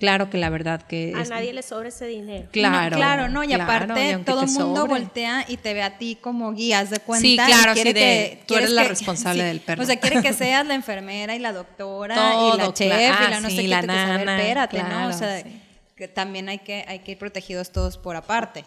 [0.00, 1.12] claro que la verdad que...
[1.14, 2.48] A es- nadie le sobra ese dinero.
[2.50, 2.90] Claro.
[2.90, 4.92] No, claro, no, y claro, aparte y todo el mundo sobre.
[5.00, 7.20] voltea y te ve a ti como guías de cuenta.
[7.22, 9.82] Sí, y claro, quiere así de, que- tú quieres eres la que- responsable del perro.
[9.82, 12.16] O sea, quiere que seas la enfermera y la doctora
[12.54, 13.24] y la chef claro.
[13.26, 13.68] y la no Ah, sé sí, qué.
[13.68, 15.06] la tú que saber, nana, espérate, ¿no?
[15.08, 15.60] O sea, sí.
[15.96, 18.64] que también hay que, hay que ir protegidos todos por aparte.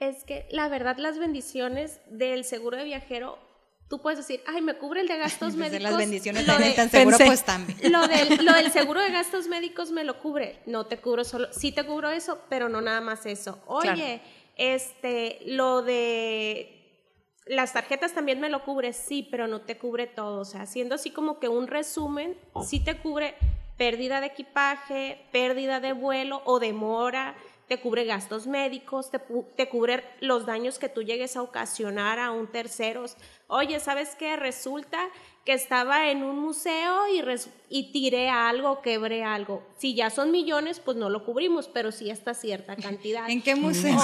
[0.00, 3.38] Es que la verdad las bendiciones del seguro de viajero,
[3.88, 5.82] tú puedes decir, ay, me cubre el de gastos médicos.
[5.82, 7.26] las bendiciones lo también de- tan seguro, Pensé.
[7.30, 7.78] pues también.
[7.92, 10.60] Lo del, lo del seguro de gastos médicos me lo cubre.
[10.66, 13.60] No te cubro solo, sí te cubro eso, pero no nada más eso.
[13.66, 14.20] Oye, Claro.
[14.56, 16.76] este, lo de
[17.46, 20.40] las tarjetas también me lo cubre, sí, pero no te cubre todo.
[20.40, 23.34] O sea, haciendo así como que un resumen, sí te cubre
[23.76, 27.34] pérdida de equipaje, pérdida de vuelo o demora,
[27.70, 32.48] te cubre gastos médicos, te, cubre los daños que tú llegues a ocasionar a un
[32.48, 33.04] tercero.
[33.46, 34.34] Oye, ¿sabes qué?
[34.34, 34.98] Resulta
[35.44, 37.02] que estaba en un museo
[37.68, 39.62] y, tiré algo, quebré algo.
[39.78, 43.22] Si ya son millones, pues no lo cubrimos, pero sí hasta cierta cantidad.
[43.30, 43.96] ¿En qué museo?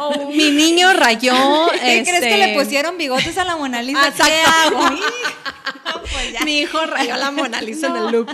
[0.00, 1.32] O un- Mi niño rayó.
[1.70, 4.12] ¿Qué crees que este, le pusieron bigotes a la Mona Lisa?
[4.16, 4.78] ¿Qué exacto.
[6.12, 6.40] Pues ya.
[6.44, 8.30] Mi hijo rayó la Mona Lisa en el loop.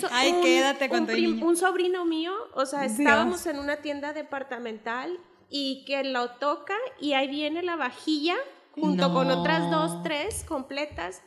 [0.00, 1.46] so- Ay, un- quédate con un tu prim- niño.
[1.46, 7.12] Un sobrino mío, o sea, estábamos en una tienda departamental y que lo toca y
[7.12, 8.34] ahí viene la vajilla
[8.72, 11.22] junto con otras dos, tres completas.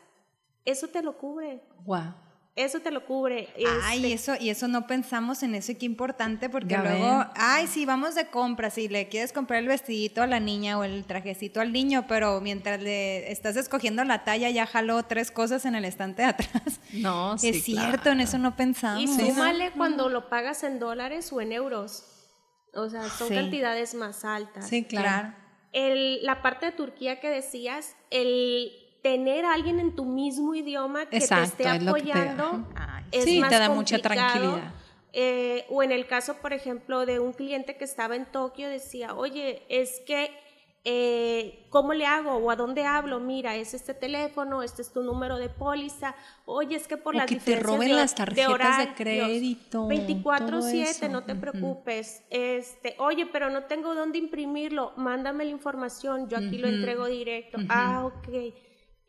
[0.66, 1.64] Eso te lo cubre.
[1.86, 2.14] Wow.
[2.60, 3.48] Eso te lo cubre.
[3.84, 7.20] Ay, Este, eso, y eso no pensamos en eso y qué importante, porque Ya luego,
[7.20, 7.28] ven.
[7.36, 10.84] ay, sí, vamos de compras y le quieres comprar el vestidito a la niña o
[10.84, 15.64] el trajecito al niño, pero mientras le estás escogiendo la talla, ya jaló tres cosas
[15.66, 16.82] en el estante de atrás.
[16.94, 19.02] No, sí, es cierto, en eso no pensamos.
[19.04, 22.04] y súmale cuando lo pagas en dólares o en euros.
[22.74, 23.36] O sea, son Sí.
[23.36, 24.68] cantidades más altas.
[24.68, 25.08] Sí, claro.
[25.08, 25.34] Claro.
[25.72, 28.72] el- la parte de Turquía que decías, el
[29.02, 32.10] tener a alguien en tu mismo idioma que Exacto, te esté es lo que te-
[32.12, 32.68] apoyando
[33.12, 34.32] es sí, más te da mucha complicado.
[34.32, 34.74] tranquilidad.
[35.12, 39.16] Eh, o en el caso, por ejemplo, de un cliente que estaba en Tokio, decía,
[39.16, 40.30] oye, es que,
[40.86, 42.34] eh, ¿cómo le hago?
[42.34, 43.20] ¿O a dónde hablo?
[43.20, 46.16] Mira, es este teléfono, este es tu número de póliza.
[46.46, 49.88] Oye, es que por O las que te diferencias roben de, las tarjetas de crédito,
[49.88, 52.24] 24/7, todo no te preocupes.
[52.30, 54.94] Este, oye, pero no tengo dónde imprimirlo.
[54.96, 57.58] Mándame la información, yo aquí lo entrego directo.
[57.68, 58.54] Ah, ok.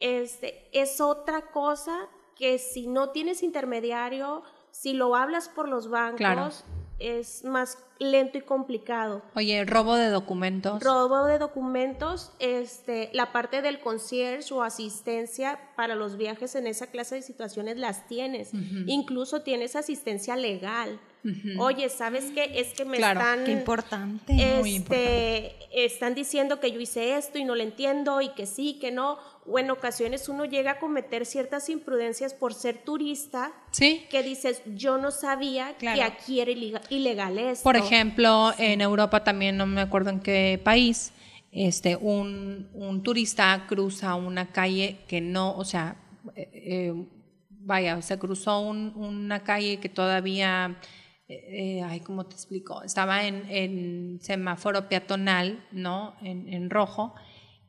[0.01, 6.17] Este, es otra cosa que si no tienes intermediario, si lo hablas por los bancos,
[6.19, 6.51] Claro.
[6.99, 9.21] es más lento y complicado.
[9.35, 10.83] Oye, robo de documentos.
[10.83, 16.87] Robo de documentos, este, la parte del concierge o asistencia para los viajes en esa
[16.87, 18.53] clase de situaciones las tienes.
[18.87, 20.99] Incluso tienes asistencia legal.
[21.59, 22.59] Oye, ¿sabes qué?
[22.59, 23.45] Es que me Claro, están...
[23.45, 24.33] Qué importante.
[24.61, 28.79] muy este, están diciendo que yo hice esto y no lo entiendo y que sí,
[28.81, 29.19] que no.
[29.47, 34.07] O en ocasiones uno llega a cometer ciertas imprudencias por ser turista Sí.
[34.11, 37.65] que dices, yo no sabía que aquí era ilega- ilegal esto.
[37.65, 41.13] Por ejemplo, en Europa también, no me acuerdo en qué país,
[41.53, 45.97] este, un, un turista cruza una calle que no, o sea,
[46.37, 47.05] eh, eh,
[47.49, 50.77] vaya, se cruzó un- una calle que todavía,
[51.29, 52.83] eh, ay, ¿cómo te explico?
[52.83, 56.15] Estaba en, en semáforo peatonal, ¿no?
[56.23, 57.15] En, en rojo.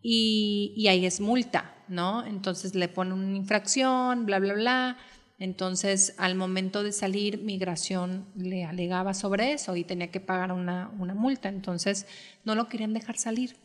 [0.04, 2.26] Y, ahí es multa, ¿no?
[2.26, 4.98] Entonces le ponen una infracción, bla, bla, bla.
[5.40, 10.92] Entonces, al momento de salir, migración le alegaba sobre eso y tenía que pagar una,
[11.00, 11.50] una multa.
[11.50, 12.06] Entonces,
[12.46, 13.56] no lo querían dejar salir.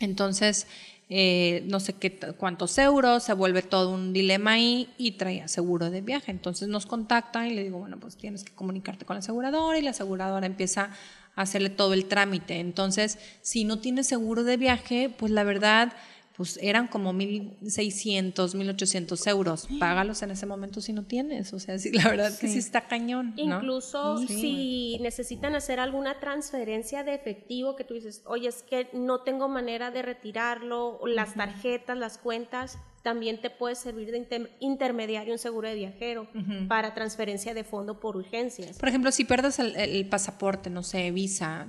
[0.00, 0.66] Entonces,
[1.14, 5.90] eh, no sé qué cuántos euros, se vuelve todo un dilema ahí y traía seguro
[5.90, 6.30] de viaje.
[6.30, 9.82] Entonces nos contacta y le digo, bueno, pues tienes que comunicarte con la aseguradora y
[9.82, 10.90] la aseguradora empieza
[11.34, 12.58] hacerle todo el trámite.
[12.60, 15.92] Entonces, si no tienes seguro de viaje, pues la verdad,
[16.36, 19.68] pues eran como 1.600, 1.800 euros.
[19.78, 21.52] Págalos en ese momento si no tienes.
[21.52, 23.34] O sea, sí, la verdad que sí está cañón.
[23.36, 23.56] ¿no?
[23.56, 24.26] Incluso Sí.
[24.40, 29.48] si necesitan hacer alguna transferencia de efectivo que tú dices, oye, es que no tengo
[29.48, 35.38] manera de retirarlo, las tarjetas, las cuentas, también te puede servir de inter- intermediario un
[35.38, 36.28] seguro de viajero
[36.68, 38.78] para transferencia de fondo por urgencias.
[38.78, 41.66] Por ejemplo, si pierdes el, el pasaporte, no sé, visa,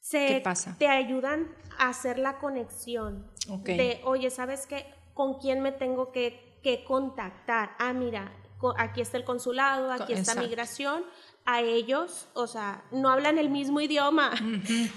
[0.00, 0.76] Se, ¿Qué pasa?
[0.78, 1.48] Te ayudan
[1.78, 3.64] a hacer la conexión Ok.
[3.66, 4.86] de, oye, ¿sabes qué?
[5.14, 7.70] ¿Con quién me tengo que, que contactar?
[7.78, 11.02] Ah, mira, co- aquí está el consulado, aquí está migración.
[11.48, 14.30] A ellos, o sea, no hablan el mismo idioma.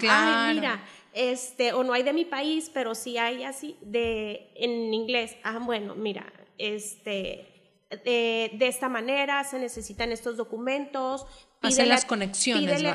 [0.48, 0.82] Ay, mira,
[1.12, 5.36] este, o no hay de mi país, pero sí hay así de en inglés.
[5.42, 7.46] Ah, bueno, mira, este,
[8.04, 11.26] de, de esta manera se necesitan estos documentos.
[11.62, 12.94] Hacer Pídele- las conexiones, Pídele,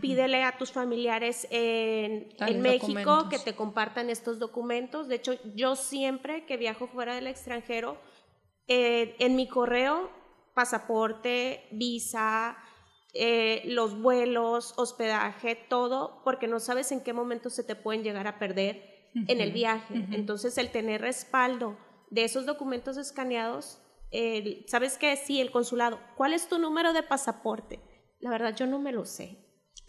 [0.00, 3.28] pídele a tus familiares en, en México documentos.
[3.28, 5.06] que te compartan estos documentos.
[5.06, 7.98] De hecho, yo siempre que viajo fuera del extranjero,
[8.66, 10.10] eh, en mi correo,
[10.54, 12.56] pasaporte, visa,
[13.14, 18.26] eh, los vuelos, hospedaje, todo, porque no sabes en qué momento se te pueden llegar
[18.26, 20.06] a perder en el viaje.
[20.12, 21.76] Entonces, el tener respaldo
[22.10, 23.80] de esos documentos escaneados,
[24.66, 25.16] ¿sabes qué?
[25.16, 25.98] Sí, el consulado.
[26.16, 27.80] ¿Cuál es tu número de pasaporte?
[28.20, 29.38] La verdad, yo no me lo sé.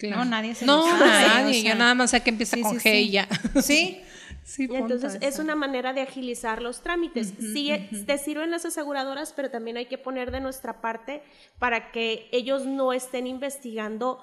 [0.03, 1.59] No, nadie se No, lo sabe, nadie.
[1.59, 1.74] o sea.
[1.74, 2.97] Yo nada más sé que empieza Sí, con sí, G sí.
[2.97, 3.28] y ya.
[3.61, 4.01] Sí,
[4.43, 7.33] Sí, Entonces es una manera de agilizar los trámites.
[7.39, 7.71] sí,
[8.05, 11.21] te sirven las aseguradoras, pero también hay que poner de nuestra parte
[11.59, 14.19] para que ellos no estén investigando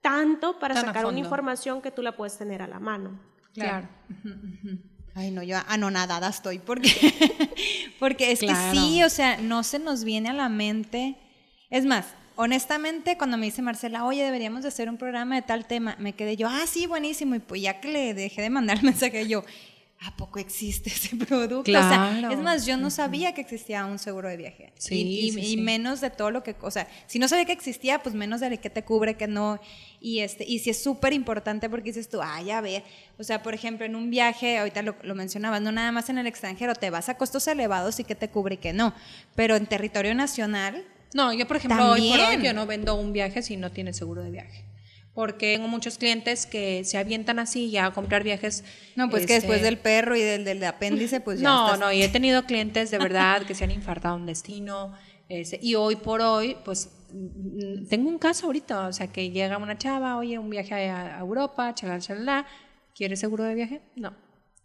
[0.00, 3.20] tanto para Tan sacar una información que tú la puedes tener a la mano.
[3.52, 3.86] Claro.
[5.14, 6.90] Ay, no, yo anonadada estoy porque,
[7.98, 8.72] porque es Claro.
[8.72, 11.16] que sí, o sea, no se nos viene a la mente.
[11.68, 12.06] Es más,
[12.40, 16.14] honestamente, cuando me dice Marcela, oye, deberíamos de hacer un programa de tal tema, me
[16.14, 17.34] quedé yo, ah, sí, buenísimo.
[17.34, 19.44] Y pues ya que le dejé de mandar el mensaje, yo,
[20.00, 21.70] ¿a poco existe ese producto?
[21.70, 22.30] O sea, Claro.
[22.32, 24.72] es más, yo no sabía que existía un seguro de viaje.
[24.78, 27.44] Sí, y, y- sí, y menos de todo lo que, o sea, si no sabía
[27.44, 29.60] que existía, pues menos de qué te cubre, que no.
[30.00, 32.82] Y este, y sí es súper importante porque dices tú, ah, ya ve.
[33.18, 36.16] O sea, por ejemplo, en un viaje, ahorita lo, lo mencionabas, no nada más en
[36.16, 38.94] el extranjero, te vas a costos elevados y que te cubre y que no.
[39.34, 40.82] Pero en territorio nacional,
[41.14, 43.92] No, yo por ejemplo, hoy por hoy yo no vendo un viaje si no tiene
[43.92, 44.64] seguro de viaje.
[45.12, 48.62] Porque tengo muchos clientes que se avientan así ya a comprar viajes.
[48.94, 51.80] no, pues que este, después del perro y del, del apéndice, pues ya no, estás-
[51.80, 54.94] no, y he tenido clientes de verdad que se han infartado un destino.
[55.28, 59.58] este, y hoy por hoy, pues mm, tengo un caso ahorita, o sea, que llega
[59.58, 62.46] una chava, oye, un viaje a, a Europa, chalala, chalala,
[62.94, 63.80] ¿quieres seguro de viaje?
[63.96, 64.14] No.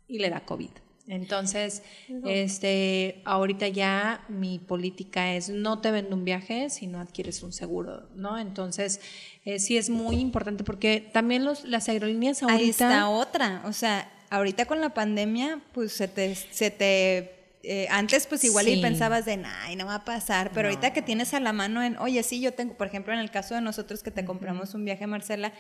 [0.08, 0.70] Y le da COVID.
[1.08, 1.84] Entonces,
[2.26, 7.54] este, ahorita ya mi política es no te vendo un viaje si no adquieres un
[7.54, 8.40] seguro, ¿no?
[8.40, 9.00] Entonces,
[9.46, 12.58] eh, sí es muy importante porque también los, las aerolíneas ahorita...
[12.58, 13.62] Ahí está otra.
[13.66, 16.34] O sea, ahorita con la pandemia, pues se te.
[16.36, 17.36] Se te
[17.68, 18.82] eh, antes, pues igual y Sí.
[18.82, 20.52] pensabas de, ay, no va a pasar.
[20.54, 23.20] Pero ahorita que tienes a la mano en, oye, sí, yo tengo, por ejemplo, en
[23.20, 25.52] el caso de nosotros que te compramos un viaje, Marcela.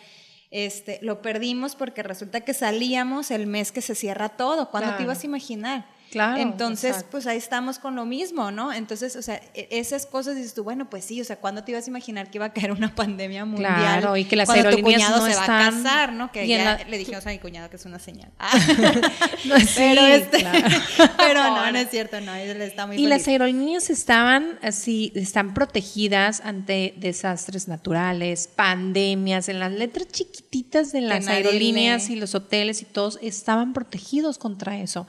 [0.51, 4.69] Este, lo perdimos porque resulta que salíamos el mes que se cierra todo.
[4.69, 5.94] ¿Cuándo te ibas a imaginar?
[6.11, 7.09] Claro, Entonces, exacto.
[7.11, 8.71] pues ahí estamos con lo mismo, ¿no?
[8.71, 11.71] Entonces, o sea, e- esas cosas dices tú, bueno, pues sí, o sea, ¿cuándo te
[11.71, 13.75] ibas a imaginar que iba a caer una pandemia mundial?
[13.75, 16.31] Claro, y que las cuando tu aerolíneas cuñado no se va a están- casar, ¿no?
[16.31, 18.29] Que ya la- le dijimos a mi cuñado que es una señal.
[18.39, 18.51] Ah.
[19.45, 20.67] No, sí, pero este, claro.
[21.17, 25.53] pero no, no es cierto, no, él está muy Y las aerolíneas estaban así, están
[25.53, 32.81] protegidas ante desastres naturales, pandemias, en las letras chiquititas de las aerolíneas y los hoteles
[32.81, 35.05] y todos estaban protegidos contra eso.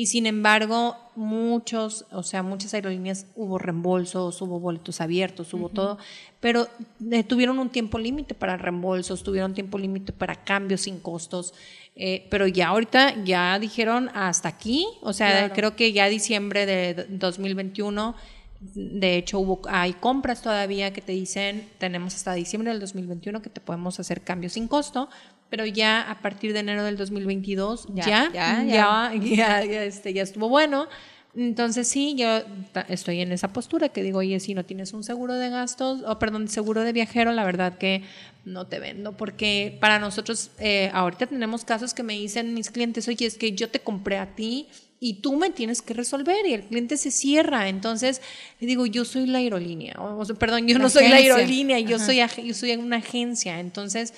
[0.00, 5.98] Y sin embargo, muchos, o sea, muchas aerolíneas hubo reembolsos, hubo boletos abiertos, hubo todo,
[6.38, 6.68] pero
[7.10, 11.52] eh, tuvieron un tiempo límite para reembolsos, tuvieron tiempo límite para cambios sin costos.
[11.96, 15.54] eh, pero ya ahorita ya dijeron hasta aquí, o sea, Claro.
[15.54, 18.14] creo que ya diciembre de 2021,
[18.60, 23.50] de hecho hubo, hay compras todavía que te dicen, tenemos hasta diciembre del 2021 que
[23.50, 25.08] te podemos hacer cambios sin costo,
[25.50, 30.22] pero ya a partir de enero del 2022 ya, Ya, ya, ya, ya, este, ya
[30.22, 30.88] estuvo bueno.
[31.36, 32.40] Entonces sí, yo
[32.88, 36.18] estoy en esa postura que digo, oye, si no tienes un seguro de gastos, o
[36.18, 38.02] perdón, seguro de viajero, la verdad que
[38.44, 43.06] no te vendo, porque para nosotros eh, ahorita tenemos casos que me dicen mis clientes,
[43.08, 44.66] oye, es que yo te compré a ti
[45.00, 47.68] y tú me tienes que resolver y el cliente se cierra.
[47.68, 48.20] Entonces
[48.58, 51.16] le digo, yo soy la aerolínea, o, o sea, perdón, yo La no soy la
[51.16, 51.34] agencia.
[51.36, 52.06] aerolínea, yo Ajá.
[52.06, 53.60] soy, yo soy una agencia.
[53.60, 54.12] Entonces,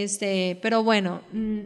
[0.00, 1.22] este, pero bueno.
[1.32, 1.60] mm,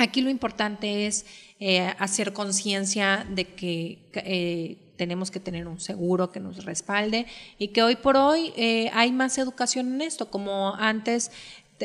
[0.00, 1.26] Aquí lo importante es
[1.58, 7.26] eh, hacer conciencia de que eh, tenemos que tener un seguro que nos respalde
[7.58, 11.30] y que hoy por hoy eh, hay más educación en esto, como antes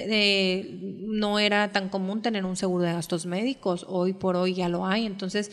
[0.07, 4.85] no era tan común tener un seguro de gastos médicos, hoy por hoy ya lo
[4.85, 5.51] hay, entonces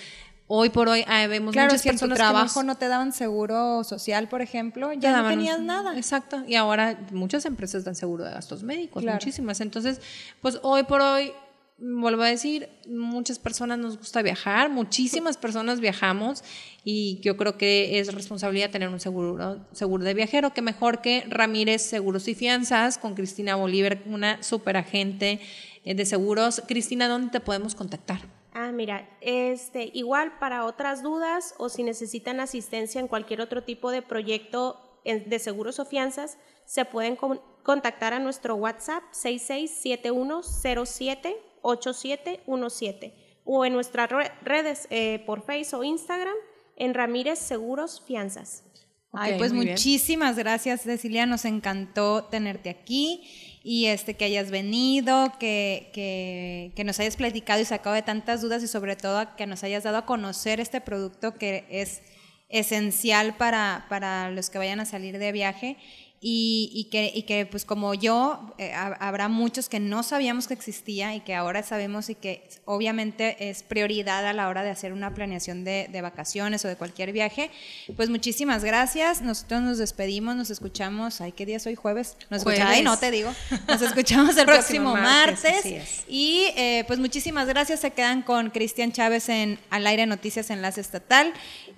[0.54, 2.86] hoy por hoy ah, vemos Claro, muchas si en tu personas que trabajo no te
[2.86, 5.96] daban seguro social, por ejemplo, ya no daban tenías nada.
[5.96, 6.42] Exacto.
[6.46, 9.16] Y ahora muchas empresas dan seguro de gastos médicos, Claro.
[9.16, 9.62] muchísimas.
[9.62, 10.02] Entonces,
[10.42, 11.32] pues hoy por hoy,
[11.78, 16.44] vuelvo a decir, muchas personas nos gusta viajar, muchísimas personas viajamos
[16.84, 21.24] y yo creo que es responsabilidad tener un seguro, seguro de viajero, que mejor que
[21.30, 25.40] Ramírez Seguros y Fianzas con Cristina Bolívar, una super agente
[25.86, 26.62] eh, de seguros.
[26.68, 28.41] Cristina, ¿dónde te podemos contactar?
[28.54, 33.90] Ah, mira, este, igual para otras dudas o si necesitan asistencia en cualquier otro tipo
[33.90, 39.02] de proyecto de seguros o fianzas, se pueden con- contactar a nuestro WhatsApp
[41.62, 43.12] 6671078717
[43.44, 46.34] o en nuestras re- redes eh, por Facebook o Instagram
[46.76, 48.64] en Ramírez Seguros Fianzas.
[49.12, 49.68] Ay, pues bien.
[49.70, 51.26] muchísimas gracias, Cecilia.
[51.26, 57.60] Nos encantó tenerte aquí y este que hayas venido, que, que, que nos hayas platicado
[57.60, 60.80] y sacado de tantas dudas y sobre todo que nos hayas dado a conocer este
[60.80, 62.02] producto que es
[62.48, 65.76] esencial para, para los que vayan a salir de viaje.
[66.24, 70.46] Y, y que, y que, pues como yo, eh, ha- habrá muchos que no sabíamos
[70.46, 74.70] que existía y que ahora sabemos y que obviamente es prioridad a la hora de
[74.70, 77.50] hacer una planeación de, de vacaciones o de cualquier viaje.
[77.96, 79.20] Pues muchísimas gracias.
[79.20, 81.20] Nosotros nos despedimos, nos escuchamos.
[81.20, 81.74] Ay, ¿qué día es hoy?
[81.74, 82.16] Jueves.
[82.30, 82.68] Nos escuchamos.
[82.72, 82.84] Ay, Jueves.
[82.84, 83.34] no te digo.
[83.66, 86.04] Nos escuchamos el Próximo próximo martes, martes.
[86.06, 87.80] Y eh, pues muchísimas gracias.
[87.80, 91.32] Se quedan con Cristian Chávez en Al Aire Noticias Enlace Estatal.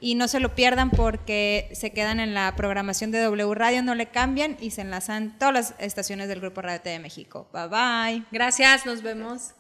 [0.05, 3.95] Y no se lo pierdan porque se quedan en la programación de W Radio, no
[3.95, 7.49] le cambian y se enlazan todas las estaciones del Grupo Radio T de México.
[7.55, 8.25] Bye bye.
[8.31, 9.55] Gracias, nos vemos.